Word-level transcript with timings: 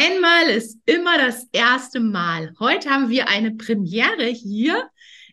Einmal 0.00 0.50
ist 0.50 0.78
immer 0.86 1.18
das 1.18 1.48
erste 1.50 1.98
Mal. 1.98 2.54
Heute 2.60 2.88
haben 2.88 3.08
wir 3.08 3.26
eine 3.26 3.56
Premiere 3.56 4.26
hier 4.26 4.88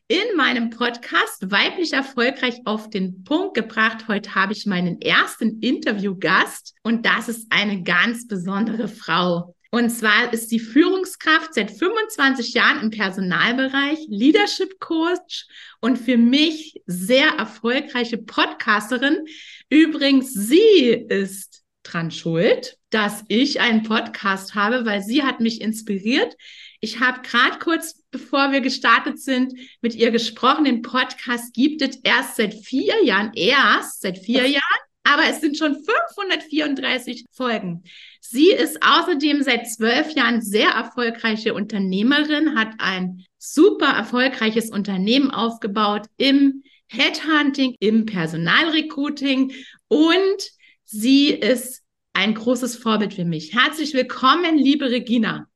in 0.07 0.35
meinem 0.35 0.71
Podcast 0.71 1.51
Weiblich 1.51 1.93
Erfolgreich 1.93 2.61
auf 2.65 2.89
den 2.89 3.23
Punkt 3.23 3.53
gebracht. 3.53 4.07
Heute 4.07 4.33
habe 4.33 4.53
ich 4.53 4.65
meinen 4.65 4.99
ersten 5.01 5.59
Interviewgast 5.59 6.73
und 6.81 7.05
das 7.05 7.29
ist 7.29 7.45
eine 7.51 7.83
ganz 7.83 8.27
besondere 8.27 8.87
Frau. 8.87 9.55
Und 9.69 9.91
zwar 9.91 10.33
ist 10.33 10.49
sie 10.49 10.59
Führungskraft 10.59 11.53
seit 11.53 11.69
25 11.69 12.55
Jahren 12.55 12.81
im 12.81 12.89
Personalbereich, 12.89 13.99
Leadership 14.07 14.79
Coach 14.79 15.45
und 15.79 15.99
für 15.99 16.17
mich 16.17 16.81
sehr 16.87 17.27
erfolgreiche 17.37 18.17
Podcasterin. 18.17 19.27
Übrigens, 19.69 20.33
sie 20.33 21.05
ist 21.07 21.64
dran 21.85 22.11
schuld, 22.11 22.77
dass 22.89 23.23
ich 23.27 23.61
einen 23.61 23.83
Podcast 23.83 24.55
habe, 24.55 24.85
weil 24.85 25.01
sie 25.01 25.23
hat 25.23 25.39
mich 25.39 25.61
inspiriert. 25.61 26.35
Ich 26.81 26.99
habe 26.99 27.21
gerade 27.21 27.59
kurz 27.59 28.03
bevor 28.11 28.51
wir 28.51 28.61
gestartet 28.61 29.19
sind 29.19 29.53
mit 29.81 29.95
ihr 29.95 30.11
gesprochen. 30.11 30.63
Den 30.63 30.81
Podcast 30.81 31.53
gibt 31.53 31.81
es 31.81 31.97
erst 31.97 32.37
seit 32.37 32.53
vier 32.53 33.03
Jahren, 33.03 33.31
erst 33.33 34.01
seit 34.01 34.17
vier 34.17 34.47
Jahren, 34.47 34.61
aber 35.03 35.23
es 35.29 35.41
sind 35.41 35.57
schon 35.57 35.75
534 35.75 37.25
Folgen. 37.31 37.83
Sie 38.21 38.51
ist 38.51 38.79
außerdem 38.81 39.43
seit 39.43 39.69
zwölf 39.69 40.11
Jahren 40.11 40.41
sehr 40.41 40.69
erfolgreiche 40.69 41.53
Unternehmerin, 41.53 42.57
hat 42.57 42.69
ein 42.79 43.25
super 43.37 43.89
erfolgreiches 43.89 44.71
Unternehmen 44.71 45.29
aufgebaut 45.29 46.07
im 46.17 46.63
Headhunting, 46.87 47.75
im 47.79 48.05
Personalrecruiting 48.05 49.53
und 49.87 50.51
Sie 50.87 51.29
ist 51.29 51.81
ein 52.13 52.35
großes 52.35 52.77
Vorbild 52.77 53.15
für 53.15 53.25
mich. 53.25 53.55
Herzlich 53.55 53.95
willkommen, 53.95 54.55
liebe 54.55 54.91
Regina. 54.91 55.47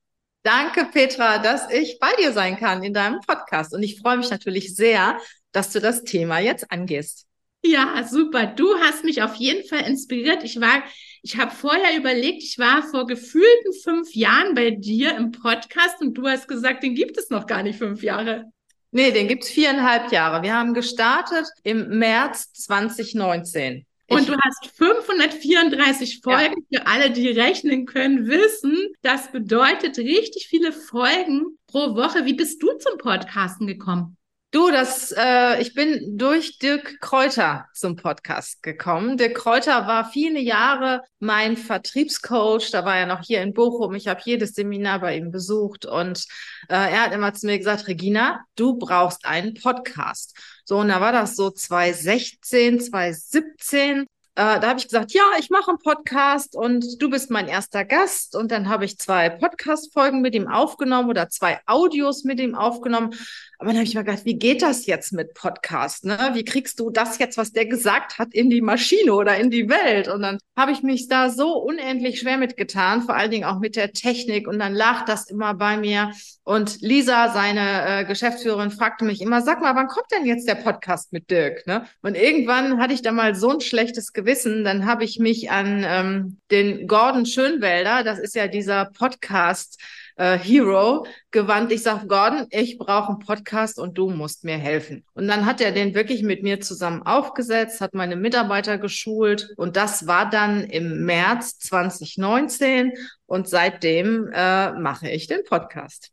Danke, 0.42 0.88
Petra, 0.92 1.38
dass 1.38 1.72
ich 1.72 2.00
bei 2.00 2.12
dir 2.20 2.34
sein 2.34 2.58
kann 2.58 2.82
in 2.82 2.96
deinem 2.96 3.20
Podcast. 3.20 3.76
Und 3.76 3.84
ich 3.84 4.00
freue 4.00 4.18
mich 4.18 4.32
natürlich 4.32 4.76
sehr, 4.76 5.20
dass 5.52 5.72
du 5.72 5.80
das 5.80 6.04
Thema 6.04 6.40
jetzt 6.40 6.72
angehst. 6.72 7.28
Ja, 7.64 8.04
super. 8.10 8.48
Du 8.48 8.74
hast 8.80 9.04
mich 9.04 9.22
auf 9.22 9.36
jeden 9.36 9.68
Fall 9.68 9.82
inspiriert. 9.82 10.44
Ich 10.44 10.60
war, 10.60 10.82
ich 11.22 11.38
habe 11.38 11.52
vorher 11.52 11.96
überlegt, 11.96 12.42
ich 12.42 12.58
war 12.58 12.82
vor 12.82 13.06
gefühlten 13.06 13.74
fünf 13.84 14.16
Jahren 14.16 14.56
bei 14.56 14.72
dir 14.72 15.16
im 15.16 15.32
Podcast 15.32 16.02
und 16.02 16.16
du 16.16 16.28
hast 16.28 16.48
gesagt, 16.48 16.82
den 16.82 16.96
gibt 16.96 17.20
es 17.20 17.30
noch 17.30 17.46
gar 17.46 17.62
nicht 17.62 17.78
fünf 17.78 18.02
Jahre. 18.02 18.46
Nee, 18.90 19.12
den 19.12 19.28
gibt 19.28 19.44
es 19.44 19.52
viereinhalb 19.52 20.12
Jahre. 20.12 20.42
Wir 20.42 20.56
haben 20.56 20.74
gestartet 20.74 21.46
im 21.62 22.00
März 22.00 22.52
2019. 22.54 23.86
Und 24.10 24.28
du 24.28 24.36
hast 24.38 24.68
534 24.76 26.22
Folgen 26.24 26.66
ja. 26.70 26.82
für 26.82 26.88
alle, 26.88 27.12
die 27.12 27.30
rechnen 27.30 27.86
können, 27.86 28.28
wissen. 28.28 28.76
Das 29.02 29.32
bedeutet 29.32 29.98
richtig 29.98 30.48
viele 30.48 30.72
Folgen 30.72 31.58
pro 31.68 31.96
Woche. 31.96 32.26
Wie 32.26 32.34
bist 32.34 32.62
du 32.62 32.72
zum 32.78 32.98
Podcasten 32.98 33.68
gekommen? 33.68 34.18
Du, 34.52 34.72
das, 34.72 35.14
äh, 35.16 35.62
ich 35.62 35.76
bin 35.76 36.18
durch 36.18 36.58
Dirk 36.58 37.00
Kräuter 37.02 37.68
zum 37.76 37.96
Podcast 37.96 38.64
gekommen. 38.64 39.16
Dirk 39.16 39.36
Kräuter 39.36 39.86
war 39.86 40.10
viele 40.10 40.40
Jahre 40.40 41.04
mein 41.20 41.56
Vertriebscoach. 41.56 42.72
Da 42.72 42.84
war 42.84 42.98
er 42.98 43.06
noch 43.06 43.22
hier 43.22 43.44
in 43.44 43.54
Bochum. 43.54 43.94
Ich 43.94 44.08
habe 44.08 44.22
jedes 44.26 44.56
Seminar 44.56 45.02
bei 45.02 45.18
ihm 45.18 45.30
besucht 45.30 45.86
und 45.86 46.26
äh, 46.68 46.74
er 46.74 47.04
hat 47.04 47.14
immer 47.14 47.32
zu 47.36 47.46
mir 47.46 47.60
gesagt, 47.60 47.88
Regina, 47.88 48.40
du 48.56 48.80
brauchst 48.80 49.24
einen 49.24 49.54
Podcast. 49.54 50.36
So, 50.70 50.78
und 50.78 50.90
da 50.90 51.02
war 51.02 51.12
das 51.12 51.36
so 51.36 51.50
2016, 51.50 52.80
2017. 52.80 54.06
Äh, 54.40 54.62
da 54.62 54.70
habe 54.70 54.80
ich 54.80 54.86
gesagt, 54.86 55.12
ja, 55.12 55.24
ich 55.38 55.50
mache 55.50 55.72
einen 55.72 55.80
Podcast 55.80 56.56
und 56.56 57.02
du 57.02 57.10
bist 57.10 57.30
mein 57.30 57.50
erster 57.50 57.84
Gast. 57.84 58.38
Und 58.38 58.52
dann 58.52 58.70
habe 58.70 58.86
ich 58.86 58.98
zwei 58.98 59.28
Podcast-Folgen 59.28 60.22
mit 60.22 60.34
ihm 60.34 60.48
aufgenommen 60.48 61.10
oder 61.10 61.28
zwei 61.28 61.60
Audios 61.66 62.24
mit 62.24 62.40
ihm 62.40 62.56
aufgenommen. 62.56 63.14
Aber 63.58 63.68
dann 63.68 63.76
habe 63.76 63.84
ich 63.84 63.94
mir 63.94 64.06
gedacht, 64.06 64.24
wie 64.24 64.40
geht 64.40 64.62
das 64.62 64.86
jetzt 64.86 65.12
mit 65.12 65.34
Podcast? 65.34 66.06
Ne? 66.06 66.18
Wie 66.32 66.46
kriegst 66.46 66.80
du 66.80 66.90
das 66.90 67.20
jetzt, 67.20 67.38
was 67.38 67.52
der 67.52 67.66
gesagt 67.66 68.18
hat, 68.18 68.34
in 68.34 68.50
die 68.50 68.62
Maschine 68.62 69.14
oder 69.14 69.36
in 69.36 69.52
die 69.52 69.68
Welt? 69.68 70.08
Und 70.08 70.22
dann 70.22 70.38
habe 70.56 70.72
ich 70.72 70.84
mich 70.84 71.10
da 71.10 71.30
so 71.30 71.58
unendlich 71.58 72.22
schwer 72.22 72.38
mitgetan, 72.38 73.02
vor 73.02 73.16
allen 73.16 73.32
Dingen 73.32 73.44
auch 73.44 73.60
mit 73.60 73.76
der 73.76 73.92
Technik. 73.92 74.48
Und 74.48 74.60
dann 74.60 74.74
lag 74.74 75.04
das 75.04 75.30
immer 75.30 75.54
bei 75.56 75.76
mir. 75.76 76.14
Und 76.46 76.80
Lisa, 76.80 77.34
seine 77.34 78.00
äh, 78.00 78.06
Geschäftsführerin, 78.06 78.72
fragte 78.72 79.04
mich 79.04 79.20
immer, 79.20 79.42
sag 79.42 79.60
mal, 79.60 79.76
wann 79.76 79.88
kommt 79.88 80.10
denn 80.14 80.26
jetzt 80.26 80.48
der 80.48 80.56
Podcast 80.56 81.12
mit 81.12 81.30
Dirk? 81.30 81.68
Ne? 81.68 81.84
Und 82.02 82.16
irgendwann 82.16 82.80
hatte 82.80 82.94
ich 82.94 83.02
da 83.02 83.12
mal 83.12 83.36
so 83.36 83.50
ein 83.50 83.60
schlechtes 83.60 84.14
Gewissen. 84.14 84.29
Dann 84.64 84.86
habe 84.86 85.04
ich 85.04 85.20
mich 85.20 85.52
an 85.52 85.84
ähm, 85.86 86.38
den 86.52 86.88
Gordon 86.88 87.26
Schönwälder, 87.26 88.04
das 88.04 88.20
ist 88.20 88.36
ja 88.36 88.48
dieser 88.48 88.86
Podcast, 88.86 89.82
äh, 90.20 90.38
Hero 90.38 91.08
gewandt. 91.32 91.72
Ich 91.72 91.82
sage, 91.82 92.08
Gordon, 92.08 92.46
ich 92.52 92.78
brauche 92.78 93.10
einen 93.10 93.20
Podcast 93.20 93.80
und 93.80 93.98
du 93.98 94.10
musst 94.10 94.44
mir 94.44 94.58
helfen. 94.58 95.06
Und 95.14 95.28
dann 95.28 95.46
hat 95.46 95.62
er 95.62 95.72
den 95.72 95.96
wirklich 95.96 96.22
mit 96.22 96.44
mir 96.44 96.60
zusammen 96.60 97.02
aufgesetzt, 97.04 97.82
hat 97.82 97.94
meine 97.94 98.18
Mitarbeiter 98.18 98.78
geschult 98.78 99.50
und 99.58 99.78
das 99.78 100.06
war 100.08 100.30
dann 100.30 100.64
im 100.66 101.06
März 101.06 101.58
2019 101.60 102.94
und 103.26 103.48
seitdem 103.48 104.30
äh, 104.34 104.74
mache 104.74 105.10
ich 105.10 105.28
den 105.28 105.44
Podcast. 105.44 106.12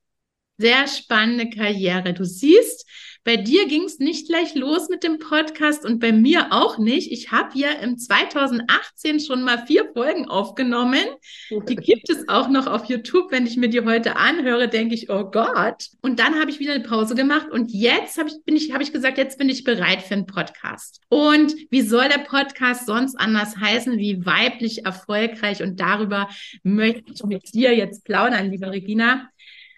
Sehr 0.58 0.86
spannende 0.88 1.50
Karriere. 1.50 2.14
Du 2.14 2.24
siehst, 2.24 2.86
bei 3.26 3.36
dir 3.36 3.66
ging 3.66 3.82
es 3.82 3.98
nicht 3.98 4.28
gleich 4.28 4.54
los 4.54 4.88
mit 4.88 5.02
dem 5.02 5.18
Podcast 5.18 5.84
und 5.84 5.98
bei 5.98 6.12
mir 6.12 6.52
auch 6.52 6.78
nicht. 6.78 7.10
Ich 7.10 7.32
habe 7.32 7.58
ja 7.58 7.72
im 7.72 7.98
2018 7.98 9.18
schon 9.18 9.42
mal 9.42 9.66
vier 9.66 9.90
Folgen 9.92 10.28
aufgenommen. 10.28 11.02
Die 11.50 11.74
gibt 11.74 12.08
es 12.08 12.28
auch 12.28 12.48
noch 12.48 12.68
auf 12.68 12.84
YouTube. 12.84 13.32
Wenn 13.32 13.44
ich 13.44 13.56
mir 13.56 13.68
die 13.68 13.80
heute 13.80 14.14
anhöre, 14.14 14.68
denke 14.68 14.94
ich, 14.94 15.10
oh 15.10 15.24
Gott. 15.24 15.88
Und 16.02 16.20
dann 16.20 16.38
habe 16.40 16.52
ich 16.52 16.60
wieder 16.60 16.74
eine 16.74 16.84
Pause 16.84 17.16
gemacht 17.16 17.48
und 17.50 17.72
jetzt 17.72 18.16
habe 18.16 18.28
ich, 18.28 18.44
bin 18.44 18.54
ich, 18.54 18.72
habe 18.72 18.84
ich 18.84 18.92
gesagt, 18.92 19.18
jetzt 19.18 19.38
bin 19.38 19.48
ich 19.48 19.64
bereit 19.64 20.02
für 20.02 20.14
einen 20.14 20.26
Podcast. 20.26 21.00
Und 21.08 21.52
wie 21.68 21.82
soll 21.82 22.08
der 22.08 22.22
Podcast 22.22 22.86
sonst 22.86 23.16
anders 23.16 23.56
heißen 23.56 23.98
wie 23.98 24.24
weiblich 24.24 24.84
erfolgreich? 24.84 25.64
Und 25.64 25.80
darüber 25.80 26.28
möchte 26.62 27.12
ich 27.12 27.24
mit 27.24 27.52
dir 27.52 27.74
jetzt 27.74 28.04
plaudern, 28.04 28.52
liebe 28.52 28.70
Regina. 28.70 29.28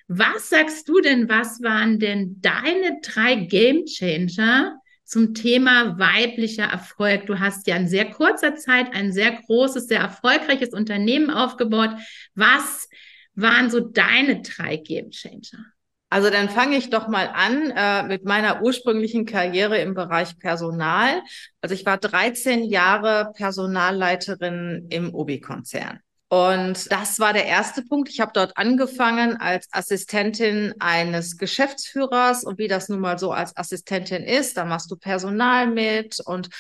Was 0.09 0.49
sagst 0.49 0.89
du 0.89 1.03
denn, 1.03 1.29
was 1.29 1.63
waren 1.63 1.99
denn 1.99 2.41
deine 2.41 2.99
drei 3.03 3.35
Game 3.35 3.85
Changer 3.85 4.81
zum 5.05 5.35
Thema 5.35 5.99
weiblicher 5.99 6.65
Erfolg? 6.65 7.27
Du 7.27 7.39
hast 7.39 7.67
ja 7.67 7.77
in 7.77 7.89
sehr 7.89 8.11
kurzer 8.11 8.57
Zeit 8.57 8.95
ein 8.95 9.13
sehr 9.13 9.33
großes, 9.33 9.87
sehr 9.87 10.01
erfolgreiches 10.01 10.71
Unternehmen 10.71 11.29
aufgebaut. 11.29 11.91
Was 12.35 12.89
waren 13.35 13.71
so 13.71 13.81
deine 13.81 14.41
drei 14.41 14.79
Game 14.79 15.11
Changer? 15.11 15.67
Also 16.09 16.31
dann 16.31 16.49
fange 16.49 16.79
ich 16.79 16.89
doch 16.89 17.09
mal 17.09 17.29
an 17.29 17.71
äh, 17.77 18.03
mit 18.05 18.25
meiner 18.25 18.63
ursprünglichen 18.63 19.27
Karriere 19.27 19.77
im 19.77 19.93
Bereich 19.93 20.39
Personal. 20.39 21.21
Also 21.61 21.75
ich 21.75 21.85
war 21.85 21.99
13 21.99 22.65
Jahre 22.65 23.33
Personalleiterin 23.35 24.87
im 24.89 25.15
Obi-Konzern. 25.15 26.01
Und 26.31 26.93
das 26.93 27.19
war 27.21 27.33
der 27.33 27.47
erste 27.47 27.83
Punkt. 27.83 28.11
Ich 28.11 28.21
habe 28.21 28.33
dort 28.35 28.59
angefangen 28.59 29.39
als 29.39 29.67
Assistentin 29.73 30.75
eines 30.79 31.39
Geschäftsführers 31.39 32.45
und 32.45 32.59
wie 32.59 32.69
das 32.69 32.91
nun 32.91 33.01
mal 33.01 33.19
so 33.19 33.33
als 33.33 33.57
Assistentin 33.57 34.23
ist, 34.25 34.59
da 34.59 34.67
machst 34.67 34.91
du 34.91 34.97
Personal 34.97 35.69
mit 35.69 36.21
und 36.21 36.51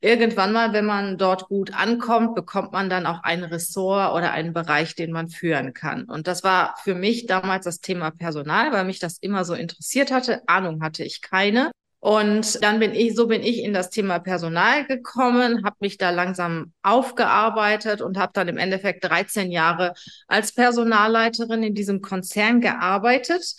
irgendwann 0.00 0.52
mal, 0.52 0.72
wenn 0.72 0.86
man 0.86 1.18
dort 1.18 1.48
gut 1.48 1.74
ankommt, 1.74 2.36
bekommt 2.36 2.72
man 2.72 2.88
dann 2.88 3.04
auch 3.04 3.22
ein 3.22 3.44
Ressort 3.44 4.14
oder 4.14 4.32
einen 4.32 4.54
Bereich, 4.54 4.94
den 4.94 5.12
man 5.12 5.28
führen 5.28 5.74
kann. 5.74 6.04
Und 6.04 6.26
das 6.26 6.42
war 6.42 6.74
für 6.82 6.94
mich 6.94 7.26
damals 7.26 7.66
das 7.66 7.80
Thema 7.80 8.10
Personal, 8.10 8.72
weil 8.72 8.86
mich 8.86 8.98
das 8.98 9.18
immer 9.18 9.44
so 9.44 9.52
interessiert 9.52 10.10
hatte. 10.10 10.40
Ahnung 10.46 10.82
hatte 10.82 11.04
ich 11.04 11.20
keine. 11.20 11.70
Und 12.00 12.62
dann 12.62 12.78
bin 12.78 12.94
ich, 12.94 13.16
so 13.16 13.26
bin 13.26 13.42
ich 13.42 13.58
in 13.58 13.72
das 13.72 13.90
Thema 13.90 14.20
Personal 14.20 14.86
gekommen, 14.86 15.64
habe 15.64 15.76
mich 15.80 15.98
da 15.98 16.10
langsam 16.10 16.72
aufgearbeitet 16.82 18.00
und 18.02 18.18
habe 18.18 18.30
dann 18.34 18.46
im 18.46 18.56
Endeffekt 18.56 19.04
13 19.04 19.50
Jahre 19.50 19.94
als 20.28 20.52
Personalleiterin 20.52 21.64
in 21.64 21.74
diesem 21.74 22.00
Konzern 22.00 22.60
gearbeitet 22.60 23.54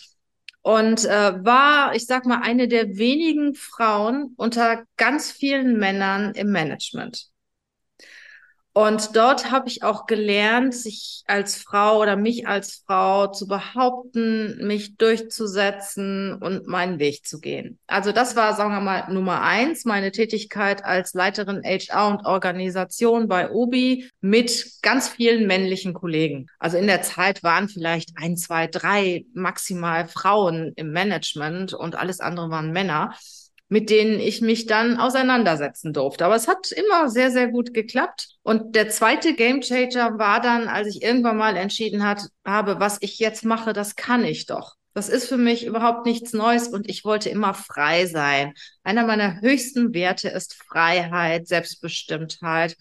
und 0.62 1.03
äh, 1.06 1.44
war, 1.44 1.95
ich 1.95 2.06
sag 2.06 2.25
mal, 2.25 2.41
eine 2.41 2.69
der 2.69 2.97
wenigen 2.97 3.56
Frauen 3.56 4.33
unter 4.38 4.83
ganz 4.95 5.31
vielen 5.31 5.77
Männern 5.77 6.33
im 6.33 6.51
Management. 6.51 7.30
Und 8.74 9.16
dort 9.16 9.51
habe 9.51 9.68
ich 9.68 9.83
auch 9.83 10.06
gelernt, 10.06 10.75
sich 10.75 11.24
als 11.25 11.56
Frau 11.56 12.01
oder 12.01 12.16
mich 12.16 12.48
als 12.48 12.83
Frau 12.86 13.27
zu 13.27 13.48
behaupten, 13.48 14.66
mich 14.66 14.95
durchzusetzen 14.95 16.36
und 16.36 16.68
meinen 16.68 17.00
Weg 17.00 17.25
zu 17.25 17.39
gehen. 17.39 17.80
Also 17.88 18.12
das 18.12 18.36
war, 18.36 18.54
sagen 18.56 18.71
wir 18.71 18.80
mal, 18.80 19.12
Nummer 19.12 19.42
eins, 19.42 19.86
meine 19.86 20.12
Tätigkeit 20.12 20.86
als 20.86 21.13
Leiterin 21.13 21.63
HR 21.63 22.07
und 22.10 22.25
Organisation 22.25 23.27
bei 23.27 23.50
Obi 23.50 24.10
mit 24.21 24.66
ganz 24.83 25.10
vielen 25.10 25.48
männlichen 25.48 25.94
Kollegen. 25.94 26.45
Also 26.60 26.77
in 26.77 26.88
der 26.88 27.01
Zeit 27.01 27.44
waren 27.44 27.69
vielleicht 27.69 28.12
ein, 28.15 28.38
zwei, 28.38 28.68
drei 28.68 29.25
maximal 29.33 30.07
Frauen 30.07 30.74
im 30.75 30.92
Management 30.92 31.74
und 31.74 31.95
alles 31.95 32.19
andere 32.19 32.51
waren 32.51 32.72
Männer 32.72 33.13
mit 33.69 33.89
denen 33.92 34.19
ich 34.19 34.42
mich 34.42 34.66
dann 34.66 34.98
auseinandersetzen 34.98 35.94
durfte. 35.94 36.25
Aber 36.25 36.36
es 36.36 36.48
hat 36.48 36.71
immer 36.71 37.10
sehr, 37.10 37.31
sehr 37.31 37.48
gut 37.48 37.74
geklappt. 37.74 38.30
Und 38.42 38.75
der 38.75 38.89
zweite 38.89 39.36
Gamechanger 39.36 40.18
war 40.18 40.42
dann, 40.42 40.68
als 40.68 40.88
ich 40.88 41.04
irgendwann 41.04 41.38
mal 41.38 41.56
entschieden 41.56 42.04
hat, 42.04 42.24
habe, 42.44 42.80
was 42.80 42.98
ich 43.01 43.19
jetzt 43.19 43.45
mache, 43.45 43.71
das 43.71 43.95
kann 43.95 44.25
ich 44.25 44.48
doch. 44.48 44.75
Das 44.95 45.07
ist 45.07 45.30
für 45.30 45.38
mich 45.38 45.66
überhaupt 45.66 46.07
nichts 46.07 46.33
Neues 46.33 46.68
und 46.68 46.89
ich 46.89 47.06
wollte 47.06 47.30
immer 47.30 47.54
frei 47.54 48.07
sein. 48.07 48.54
Einer 48.83 49.06
meiner 49.06 49.39
höchsten 49.39 49.94
Werte 49.94 50.30
ist 50.30 50.56
Freiheit, 50.68 51.48
Selbstbestimmtheit. 51.48 52.75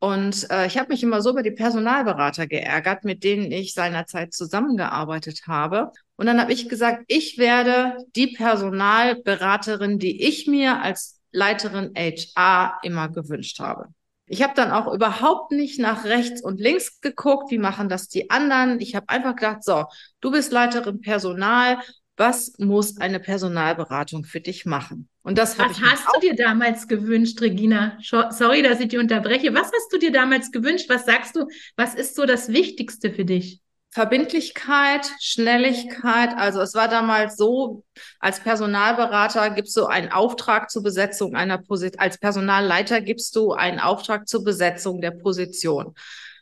Und 0.00 0.48
äh, 0.50 0.66
ich 0.66 0.78
habe 0.78 0.92
mich 0.92 1.02
immer 1.02 1.22
so 1.22 1.30
über 1.30 1.42
die 1.42 1.50
Personalberater 1.50 2.46
geärgert, 2.46 3.04
mit 3.04 3.24
denen 3.24 3.50
ich 3.50 3.74
seinerzeit 3.74 4.32
zusammengearbeitet 4.32 5.42
habe. 5.48 5.90
Und 6.16 6.26
dann 6.26 6.40
habe 6.40 6.52
ich 6.52 6.68
gesagt, 6.68 7.04
ich 7.08 7.38
werde 7.38 7.96
die 8.14 8.28
Personalberaterin, 8.28 9.98
die 9.98 10.22
ich 10.22 10.46
mir 10.46 10.80
als 10.80 11.20
Leiterin 11.32 11.92
HR 11.96 12.78
immer 12.82 13.08
gewünscht 13.08 13.58
habe. 13.58 13.86
Ich 14.26 14.42
habe 14.42 14.52
dann 14.54 14.70
auch 14.70 14.92
überhaupt 14.92 15.52
nicht 15.52 15.80
nach 15.80 16.04
rechts 16.04 16.42
und 16.42 16.60
links 16.60 17.00
geguckt, 17.00 17.50
wie 17.50 17.58
machen 17.58 17.88
das 17.88 18.08
die 18.08 18.30
anderen. 18.30 18.80
Ich 18.80 18.94
habe 18.94 19.08
einfach 19.08 19.34
gedacht, 19.34 19.64
so, 19.64 19.86
du 20.20 20.30
bist 20.30 20.52
Leiterin 20.52 21.00
Personal, 21.00 21.78
was 22.16 22.58
muss 22.58 22.98
eine 22.98 23.20
Personalberatung 23.20 24.24
für 24.24 24.40
dich 24.40 24.66
machen? 24.66 25.08
Und 25.28 25.36
das 25.36 25.58
Was 25.58 25.78
hast 25.82 26.06
du 26.14 26.20
dir 26.20 26.34
damals 26.34 26.88
gewünscht, 26.88 27.42
Regina? 27.42 27.98
Sorry, 28.00 28.62
dass 28.62 28.80
ich 28.80 28.88
dich 28.88 28.98
unterbreche. 28.98 29.52
Was 29.52 29.66
hast 29.66 29.92
du 29.92 29.98
dir 29.98 30.10
damals 30.10 30.50
gewünscht? 30.52 30.88
Was 30.88 31.04
sagst 31.04 31.36
du? 31.36 31.46
Was 31.76 31.94
ist 31.94 32.16
so 32.16 32.24
das 32.24 32.48
Wichtigste 32.48 33.12
für 33.12 33.26
dich? 33.26 33.60
Verbindlichkeit, 33.90 35.06
Schnelligkeit. 35.20 36.30
Also 36.34 36.62
es 36.62 36.72
war 36.72 36.88
damals 36.88 37.36
so, 37.36 37.84
als 38.20 38.40
Personalberater 38.40 39.50
gibst 39.50 39.76
du 39.76 39.84
einen 39.84 40.10
Auftrag 40.10 40.70
zur 40.70 40.82
Besetzung 40.82 41.34
einer 41.36 41.58
Position, 41.58 42.00
als 42.00 42.16
Personalleiter 42.16 43.02
gibst 43.02 43.36
du 43.36 43.52
einen 43.52 43.80
Auftrag 43.80 44.28
zur 44.28 44.44
Besetzung 44.44 45.02
der 45.02 45.10
Position. 45.10 45.94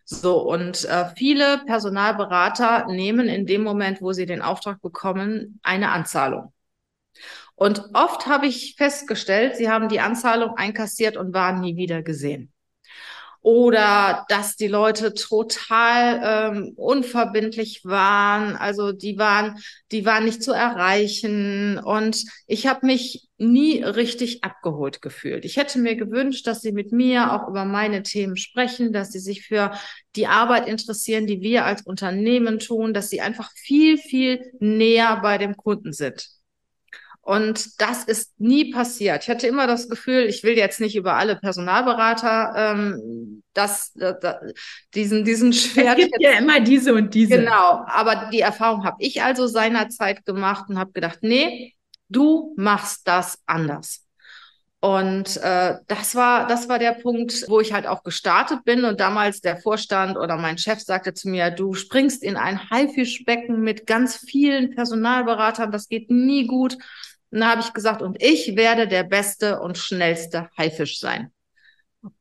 So, 0.05 0.49
und 0.49 0.85
äh, 0.85 1.07
viele 1.17 1.59
Personalberater 1.67 2.87
nehmen 2.87 3.29
in 3.29 3.47
dem 3.47 3.65
Moment, 3.65 4.01
wo 4.01 4.13
sie 4.13 4.27
den 4.27 4.43
Auftrag 4.43 4.81
bekommen, 4.81 5.59
eine 5.65 5.91
Anzahlung. 5.91 6.53
Und 7.57 7.83
oft 7.95 8.27
habe 8.27 8.47
ich 8.47 8.75
festgestellt, 8.77 9.57
sie 9.57 9.69
haben 9.69 9.89
die 9.89 10.01
Anzahlung 10.01 10.57
einkassiert 10.57 11.17
und 11.17 11.35
waren 11.35 11.61
nie 11.61 11.77
wieder 11.77 12.03
gesehen 12.03 12.53
oder 13.47 14.25
dass 14.29 14.57
die 14.57 14.67
Leute 14.67 15.15
total 15.15 16.21
ähm, 16.53 16.73
unverbindlich 16.75 17.83
waren. 17.85 18.57
Also 18.57 18.91
die 18.91 19.19
waren, 19.19 19.61
die 19.93 20.05
waren 20.05 20.25
nicht 20.25 20.43
zu 20.43 20.51
erreichen 20.51 21.79
und 21.79 22.25
ich 22.49 22.67
habe 22.67 22.85
mich 22.85 23.29
nie 23.39 23.85
richtig 23.85 24.43
abgeholt 24.43 25.01
gefühlt. 25.01 25.45
Ich 25.45 25.59
hätte 25.59 25.79
mir 25.79 25.95
gewünscht, 25.95 26.49
dass 26.49 26.61
sie 26.61 26.73
mit 26.73 26.91
mir 26.91 27.33
auch 27.33 27.47
über 27.47 27.65
meine 27.65 28.03
Themen 28.03 28.37
sprechen, 28.37 28.93
dass 28.93 29.13
sie 29.13 29.21
sich 29.21 29.47
für 29.47 29.71
die 30.17 30.27
Arbeit 30.27 30.67
interessieren, 30.67 31.29
die 31.29 31.41
wir 31.41 31.67
als 31.67 31.83
Unternehmen 31.83 32.59
tun, 32.59 32.95
dass 32.95 33.11
sie 33.11 33.21
einfach 33.21 33.53
viel, 33.55 33.97
viel 33.97 34.41
näher 34.59 35.21
bei 35.23 35.39
dem 35.39 35.57
Kunden 35.57 35.93
sind. 35.93 36.36
Und 37.27 37.81
das 37.81 38.05
ist 38.05 38.39
nie 38.39 38.71
passiert. 38.71 39.25
Ich 39.25 39.29
hatte 39.29 39.49
immer 39.49 39.67
das 39.67 39.89
Gefühl, 39.89 40.27
ich 40.27 40.45
will 40.45 40.57
jetzt 40.57 40.79
nicht 40.79 40.95
über 40.95 41.17
alle 41.17 41.35
Personalberater 41.35 42.53
ähm, 42.57 43.43
das, 43.53 43.93
das, 43.95 44.21
das 44.21 44.37
diesen 44.95 45.25
diesen 45.25 45.53
Schwert. 45.53 45.99
Es 45.99 46.05
gibt 46.05 46.21
ja 46.21 46.39
immer 46.39 46.61
diese 46.61 46.95
und 46.95 47.15
diese. 47.15 47.39
Genau, 47.39 47.83
aber 47.85 48.31
die 48.33 48.43
Erfahrung 48.43 48.85
habe 48.85 48.99
ich 49.01 49.25
also 49.25 49.49
seinerzeit 49.49 50.25
gemacht 50.25 50.67
und 50.69 50.79
habe 50.79 50.93
gedacht, 50.93 51.19
nee, 51.23 51.75
du 52.09 52.55
machst 52.57 53.09
das 53.09 53.41
anders. 53.45 54.07
Und 54.79 55.37
äh, 55.39 55.79
das 55.89 56.15
war 56.15 56.47
das 56.47 56.69
war 56.69 56.79
der 56.79 56.93
Punkt, 56.93 57.47
wo 57.49 57.59
ich 57.59 57.73
halt 57.73 57.89
auch 57.89 58.05
gestartet 58.05 58.63
bin 58.65 58.85
und 58.85 59.01
damals 59.01 59.41
der 59.41 59.57
Vorstand 59.57 60.17
oder 60.17 60.37
mein 60.37 60.59
Chef 60.59 60.79
sagte 60.79 61.13
zu 61.13 61.29
mir, 61.29 61.51
du 61.51 61.75
springst 61.75 62.23
in 62.23 62.37
ein 62.37 62.71
Haifischbecken 62.71 63.63
mit 63.63 63.89
ganz 63.89 64.15
vielen 64.15 64.77
Personalberatern, 64.77 65.73
das 65.73 65.89
geht 65.89 66.09
nie 66.09 66.47
gut. 66.47 66.79
Und 67.31 67.41
da 67.41 67.51
habe 67.51 67.61
ich 67.61 67.73
gesagt, 67.73 68.03
und 68.03 68.23
ich 68.23 68.57
werde 68.57 68.89
der 68.89 69.05
beste 69.05 69.61
und 69.61 69.79
schnellste 69.79 70.49
Haifisch 70.57 71.01
sein. 71.01 71.33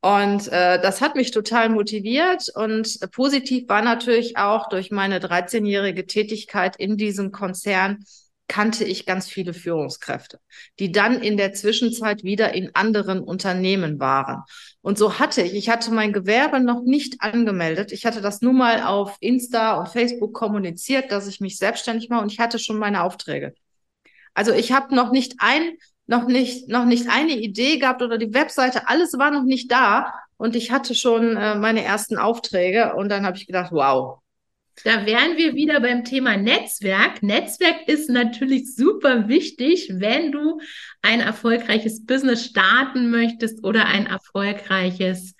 Und 0.00 0.48
äh, 0.48 0.80
das 0.80 1.00
hat 1.00 1.14
mich 1.14 1.30
total 1.30 1.68
motiviert 1.68 2.48
und 2.54 2.98
positiv 3.12 3.68
war 3.68 3.82
natürlich 3.82 4.36
auch 4.36 4.68
durch 4.68 4.90
meine 4.90 5.20
13-jährige 5.20 6.06
Tätigkeit 6.06 6.76
in 6.76 6.96
diesem 6.96 7.30
Konzern 7.30 8.04
kannte 8.48 8.84
ich 8.84 9.06
ganz 9.06 9.28
viele 9.28 9.54
Führungskräfte, 9.54 10.38
die 10.78 10.92
dann 10.92 11.20
in 11.20 11.36
der 11.36 11.52
Zwischenzeit 11.52 12.22
wieder 12.22 12.54
in 12.54 12.74
anderen 12.74 13.20
Unternehmen 13.20 13.98
waren. 13.98 14.42
Und 14.82 14.98
so 14.98 15.18
hatte 15.18 15.42
ich, 15.42 15.54
ich 15.54 15.68
hatte 15.68 15.90
mein 15.90 16.12
Gewerbe 16.12 16.60
noch 16.60 16.82
nicht 16.82 17.22
angemeldet. 17.22 17.90
Ich 17.92 18.06
hatte 18.06 18.20
das 18.20 18.42
nur 18.42 18.52
mal 18.52 18.82
auf 18.82 19.16
Insta 19.20 19.78
und 19.78 19.88
Facebook 19.88 20.32
kommuniziert, 20.32 21.10
dass 21.10 21.26
ich 21.26 21.40
mich 21.40 21.58
selbstständig 21.58 22.08
mache 22.08 22.22
und 22.22 22.32
ich 22.32 22.38
hatte 22.38 22.58
schon 22.58 22.78
meine 22.78 23.02
Aufträge. 23.02 23.54
Also 24.36 24.52
ich 24.52 24.70
habe 24.70 24.94
noch 24.94 25.12
nicht 25.12 25.36
ein, 25.38 25.78
noch 26.06 26.26
nicht, 26.26 26.68
noch 26.68 26.84
nicht 26.84 27.08
eine 27.08 27.32
Idee 27.32 27.78
gehabt 27.78 28.02
oder 28.02 28.18
die 28.18 28.34
Webseite, 28.34 28.86
alles 28.86 29.14
war 29.14 29.30
noch 29.30 29.44
nicht 29.44 29.72
da 29.72 30.12
und 30.36 30.54
ich 30.54 30.70
hatte 30.70 30.94
schon 30.94 31.36
äh, 31.36 31.54
meine 31.54 31.82
ersten 31.82 32.18
Aufträge 32.18 32.94
und 32.94 33.08
dann 33.08 33.24
habe 33.24 33.38
ich 33.38 33.46
gedacht, 33.46 33.72
wow. 33.72 34.18
Da 34.84 35.06
wären 35.06 35.38
wir 35.38 35.54
wieder 35.54 35.80
beim 35.80 36.04
Thema 36.04 36.36
Netzwerk. 36.36 37.22
Netzwerk 37.22 37.88
ist 37.88 38.10
natürlich 38.10 38.74
super 38.74 39.26
wichtig, 39.26 39.90
wenn 39.94 40.32
du 40.32 40.60
ein 41.00 41.20
erfolgreiches 41.20 42.04
Business 42.04 42.44
starten 42.44 43.10
möchtest 43.10 43.64
oder 43.64 43.86
ein 43.86 44.04
erfolgreiches 44.04 45.34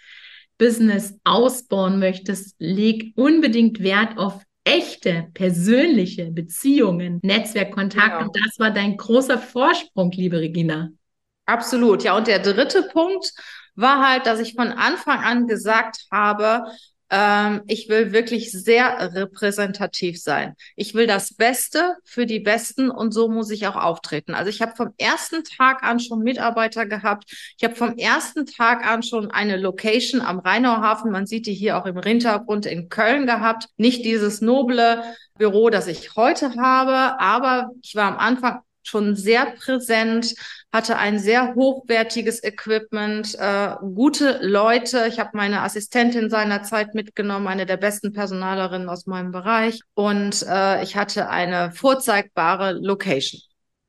Business 0.57 1.19
ausbauen 1.25 1.99
möchtest. 1.99 2.57
Leg 2.59 3.13
unbedingt 3.15 3.83
Wert 3.83 4.17
auf 4.17 4.46
echte, 4.67 5.29
persönliche 5.33 6.31
Beziehungen, 6.33 7.21
Netzwerkkontakt. 7.23 8.19
Genau. 8.19 8.27
Und 8.27 8.37
das 8.37 8.59
war 8.59 8.73
dein 8.73 8.97
großer 8.97 9.39
Vorsprung, 9.39 10.11
liebe 10.11 10.41
Regina. 10.41 10.91
Absolut. 11.47 12.03
Ja, 12.03 12.17
und 12.17 12.27
der 12.27 12.41
dritte 12.41 12.83
Punkt 12.83 13.33
war 13.77 14.07
halt, 14.07 14.27
dass 14.27 14.41
ich 14.41 14.55
von 14.55 14.73
Anfang 14.73 15.21
an 15.21 15.47
gesagt 15.47 16.07
habe, 16.11 16.65
ähm, 17.11 17.63
ich 17.67 17.89
will 17.89 18.13
wirklich 18.13 18.51
sehr 18.51 19.15
repräsentativ 19.15 20.21
sein. 20.21 20.55
Ich 20.75 20.95
will 20.95 21.07
das 21.07 21.35
Beste 21.35 21.97
für 22.05 22.27
die 22.27 22.41
Besten 22.41 22.91
und 22.91 23.13
so 23.13 23.29
muss 23.29 23.51
ich 23.51 23.67
auch 23.67 23.77
auftreten. 23.77 24.35
Also 24.35 24.51
ich 24.51 24.61
habe 24.61 24.75
vom 24.77 24.93
ersten 24.99 25.45
Tag 25.45 25.83
an 25.83 26.01
schon 26.01 26.21
Mitarbeiter 26.23 26.87
gehabt. 26.87 27.31
Ich 27.57 27.65
habe 27.65 27.77
vom 27.77 27.97
ersten 27.97 28.47
Tag 28.47 28.85
an 28.85 29.03
schon 29.03 29.31
eine 29.31 29.57
Location 29.57 30.21
am 30.21 30.41
Rheinauhafen, 30.41 31.13
man 31.13 31.27
sieht 31.27 31.47
die 31.47 31.55
hier 31.55 31.79
auch 31.79 31.87
im 31.87 32.01
Hintergrund 32.03 32.67
in 32.67 32.89
Köln 32.89 33.27
gehabt. 33.27 33.69
Nicht 33.77 34.05
dieses 34.05 34.41
noble 34.41 35.03
Büro, 35.39 35.71
das 35.71 35.87
ich 35.87 36.17
heute 36.17 36.55
habe, 36.57 37.21
aber 37.21 37.71
ich 37.83 37.95
war 37.95 38.11
am 38.11 38.19
Anfang 38.19 38.61
schon 38.89 39.17
sehr 39.17 39.47
präsent, 39.47 40.35
hatte 40.73 40.99
ein 40.99 41.19
sehr 41.19 41.55
hochwertiges 41.55 42.43
Equipment, 42.43 43.35
äh, 43.39 43.75
gute 43.95 44.39
Leute. 44.43 45.07
Ich 45.09 45.19
habe 45.19 45.31
meine 45.35 45.63
Assistentin 45.63 46.31
seinerzeit 46.31 46.95
mitgenommen, 46.95 47.47
eine 47.47 47.67
der 47.67 47.77
besten 47.77 48.13
Personalerinnen 48.13 48.89
aus 48.89 49.07
meinem 49.07 49.33
Bereich. 49.33 49.81
Und 49.95 50.45
äh, 50.49 50.83
ich 50.83 50.97
hatte 50.97 51.29
eine 51.29 51.73
vorzeigbare 51.73 52.73
Location. 52.73 53.41